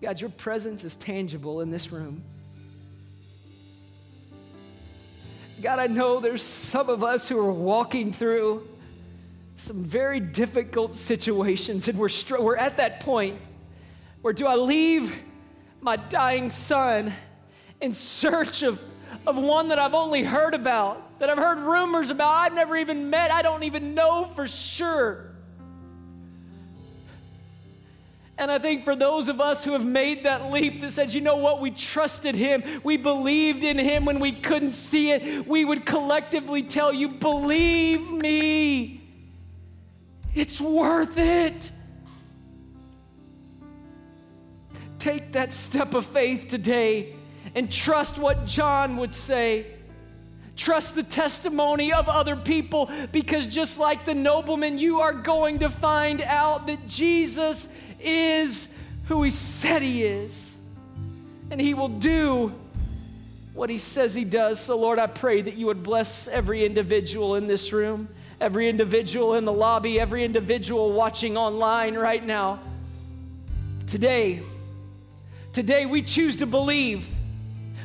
God, 0.00 0.20
your 0.20 0.30
presence 0.30 0.84
is 0.84 0.96
tangible 0.96 1.60
in 1.60 1.70
this 1.70 1.90
room. 1.92 2.22
God, 5.60 5.80
I 5.80 5.88
know 5.88 6.20
there's 6.20 6.42
some 6.42 6.88
of 6.88 7.02
us 7.02 7.28
who 7.28 7.38
are 7.38 7.52
walking 7.52 8.12
through 8.12 8.68
some 9.56 9.82
very 9.82 10.20
difficult 10.20 10.94
situations, 10.94 11.88
and 11.88 11.98
we're, 11.98 12.08
str- 12.08 12.40
we're 12.40 12.56
at 12.56 12.76
that 12.76 13.00
point 13.00 13.40
where 14.22 14.32
do 14.32 14.46
I 14.46 14.54
leave 14.54 15.14
my 15.80 15.96
dying 15.96 16.50
son 16.50 17.12
in 17.80 17.94
search 17.94 18.62
of, 18.62 18.82
of 19.26 19.36
one 19.36 19.68
that 19.68 19.78
I've 19.78 19.94
only 19.94 20.22
heard 20.22 20.54
about? 20.54 21.07
That 21.18 21.30
I've 21.30 21.38
heard 21.38 21.60
rumors 21.60 22.10
about, 22.10 22.28
I've 22.28 22.54
never 22.54 22.76
even 22.76 23.10
met, 23.10 23.30
I 23.30 23.42
don't 23.42 23.64
even 23.64 23.94
know 23.94 24.24
for 24.24 24.46
sure. 24.46 25.28
And 28.38 28.52
I 28.52 28.58
think 28.58 28.84
for 28.84 28.94
those 28.94 29.26
of 29.26 29.40
us 29.40 29.64
who 29.64 29.72
have 29.72 29.84
made 29.84 30.22
that 30.22 30.52
leap 30.52 30.80
that 30.82 30.92
said, 30.92 31.12
you 31.12 31.20
know 31.20 31.36
what, 31.36 31.60
we 31.60 31.72
trusted 31.72 32.36
him, 32.36 32.62
we 32.84 32.96
believed 32.96 33.64
in 33.64 33.78
him 33.78 34.04
when 34.04 34.20
we 34.20 34.30
couldn't 34.30 34.72
see 34.72 35.10
it, 35.10 35.46
we 35.46 35.64
would 35.64 35.84
collectively 35.84 36.62
tell 36.62 36.92
you, 36.92 37.08
believe 37.08 38.12
me, 38.12 39.00
it's 40.34 40.60
worth 40.60 41.18
it. 41.18 41.72
Take 45.00 45.32
that 45.32 45.52
step 45.52 45.94
of 45.94 46.06
faith 46.06 46.46
today 46.46 47.14
and 47.56 47.70
trust 47.72 48.18
what 48.18 48.46
John 48.46 48.98
would 48.98 49.14
say. 49.14 49.77
Trust 50.58 50.96
the 50.96 51.04
testimony 51.04 51.92
of 51.92 52.08
other 52.08 52.34
people 52.34 52.90
because 53.12 53.46
just 53.46 53.78
like 53.78 54.04
the 54.04 54.14
nobleman, 54.14 54.76
you 54.76 55.00
are 55.00 55.12
going 55.12 55.60
to 55.60 55.68
find 55.68 56.20
out 56.20 56.66
that 56.66 56.84
Jesus 56.88 57.68
is 58.00 58.74
who 59.04 59.22
he 59.22 59.30
said 59.30 59.82
he 59.82 60.02
is. 60.02 60.58
And 61.52 61.60
he 61.60 61.74
will 61.74 61.88
do 61.88 62.52
what 63.54 63.70
he 63.70 63.78
says 63.78 64.16
he 64.16 64.24
does. 64.24 64.58
So, 64.58 64.76
Lord, 64.76 64.98
I 64.98 65.06
pray 65.06 65.40
that 65.40 65.54
you 65.54 65.66
would 65.66 65.84
bless 65.84 66.26
every 66.26 66.64
individual 66.64 67.36
in 67.36 67.46
this 67.46 67.72
room, 67.72 68.08
every 68.40 68.68
individual 68.68 69.34
in 69.34 69.44
the 69.44 69.52
lobby, 69.52 70.00
every 70.00 70.24
individual 70.24 70.92
watching 70.92 71.36
online 71.36 71.94
right 71.94 72.26
now. 72.26 72.58
Today, 73.86 74.42
today 75.52 75.86
we 75.86 76.02
choose 76.02 76.38
to 76.38 76.46
believe. 76.46 77.08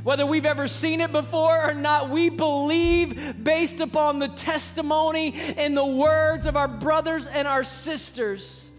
Whether 0.03 0.25
we've 0.25 0.45
ever 0.45 0.67
seen 0.67 0.99
it 0.99 1.11
before 1.13 1.69
or 1.69 1.73
not, 1.73 2.09
we 2.09 2.29
believe 2.29 3.41
based 3.41 3.79
upon 3.79 4.19
the 4.19 4.27
testimony 4.27 5.33
and 5.57 5.77
the 5.77 5.85
words 5.85 6.45
of 6.45 6.57
our 6.57 6.67
brothers 6.67 7.25
and 7.25 7.47
our 7.47 7.63
sisters 7.63 8.69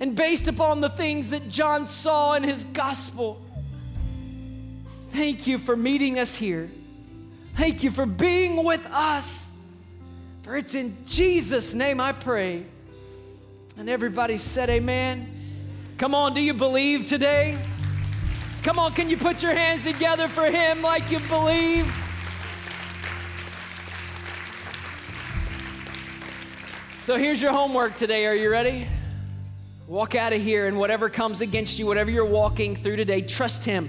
and 0.00 0.14
based 0.14 0.48
upon 0.48 0.80
the 0.80 0.88
things 0.88 1.30
that 1.30 1.48
John 1.48 1.86
saw 1.86 2.34
in 2.34 2.42
his 2.42 2.64
gospel. 2.64 3.40
Thank 5.08 5.46
you 5.46 5.58
for 5.58 5.76
meeting 5.76 6.18
us 6.18 6.34
here. 6.34 6.70
Thank 7.56 7.82
you 7.82 7.90
for 7.90 8.06
being 8.06 8.64
with 8.64 8.86
us. 8.86 9.50
For 10.42 10.56
it's 10.56 10.74
in 10.74 10.96
Jesus' 11.04 11.74
name 11.74 12.00
I 12.00 12.12
pray. 12.12 12.64
And 13.76 13.88
everybody 13.88 14.36
said, 14.36 14.70
Amen. 14.70 15.30
Come 15.98 16.14
on, 16.14 16.34
do 16.34 16.40
you 16.40 16.54
believe 16.54 17.06
today? 17.06 17.58
Come 18.62 18.78
on, 18.78 18.92
can 18.92 19.08
you 19.08 19.16
put 19.16 19.42
your 19.42 19.54
hands 19.54 19.84
together 19.84 20.28
for 20.28 20.46
Him 20.46 20.82
like 20.82 21.10
you 21.10 21.20
believe? 21.20 21.86
So 26.98 27.16
here's 27.16 27.40
your 27.40 27.52
homework 27.52 27.96
today. 27.96 28.26
Are 28.26 28.34
you 28.34 28.50
ready? 28.50 28.86
Walk 29.86 30.14
out 30.14 30.34
of 30.34 30.42
here, 30.42 30.66
and 30.66 30.78
whatever 30.78 31.08
comes 31.08 31.40
against 31.40 31.78
you, 31.78 31.86
whatever 31.86 32.10
you're 32.10 32.24
walking 32.24 32.76
through 32.76 32.96
today, 32.96 33.22
trust 33.22 33.64
Him. 33.64 33.88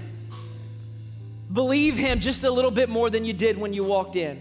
Believe 1.52 1.98
Him 1.98 2.20
just 2.20 2.44
a 2.44 2.52
little 2.52 2.72
bit 2.72 2.88
more 2.88 3.10
than 3.10 3.26
you 3.26 3.34
did 3.34 3.58
when 3.58 3.74
you 3.74 3.84
walked 3.84 4.16
in. 4.16 4.40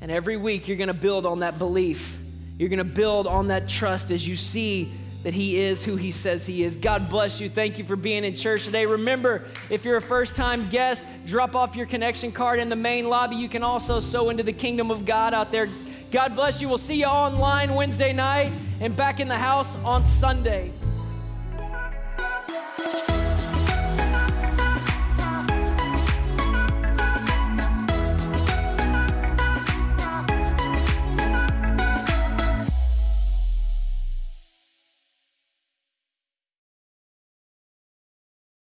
And 0.00 0.10
every 0.10 0.36
week, 0.36 0.68
you're 0.68 0.78
going 0.78 0.88
to 0.88 0.94
build 0.94 1.26
on 1.26 1.40
that 1.40 1.58
belief. 1.58 2.16
You're 2.56 2.70
going 2.70 2.78
to 2.78 2.84
build 2.84 3.26
on 3.26 3.48
that 3.48 3.68
trust 3.68 4.10
as 4.10 4.26
you 4.26 4.36
see 4.36 4.92
that 5.22 5.34
He 5.34 5.58
is 5.58 5.84
who 5.84 5.96
He 5.96 6.10
says 6.10 6.46
He 6.46 6.64
is. 6.64 6.76
God 6.76 7.08
bless 7.10 7.40
you. 7.40 7.48
Thank 7.48 7.78
you 7.78 7.84
for 7.84 7.96
being 7.96 8.24
in 8.24 8.34
church 8.34 8.64
today. 8.64 8.86
Remember, 8.86 9.44
if 9.70 9.84
you're 9.84 9.96
a 9.96 10.02
first 10.02 10.36
time 10.36 10.68
guest, 10.68 11.06
drop 11.26 11.54
off 11.54 11.76
your 11.76 11.86
connection 11.86 12.32
card 12.32 12.60
in 12.60 12.68
the 12.68 12.76
main 12.76 13.08
lobby. 13.08 13.36
You 13.36 13.48
can 13.48 13.62
also 13.62 14.00
sow 14.00 14.30
into 14.30 14.42
the 14.42 14.52
kingdom 14.52 14.90
of 14.90 15.04
God 15.04 15.34
out 15.34 15.52
there. 15.52 15.68
God 16.12 16.34
bless 16.34 16.60
you. 16.62 16.68
We'll 16.68 16.78
see 16.78 17.00
you 17.00 17.06
online 17.06 17.74
Wednesday 17.74 18.12
night 18.12 18.52
and 18.80 18.96
back 18.96 19.20
in 19.20 19.28
the 19.28 19.36
house 19.36 19.76
on 19.84 20.04
Sunday. 20.04 20.72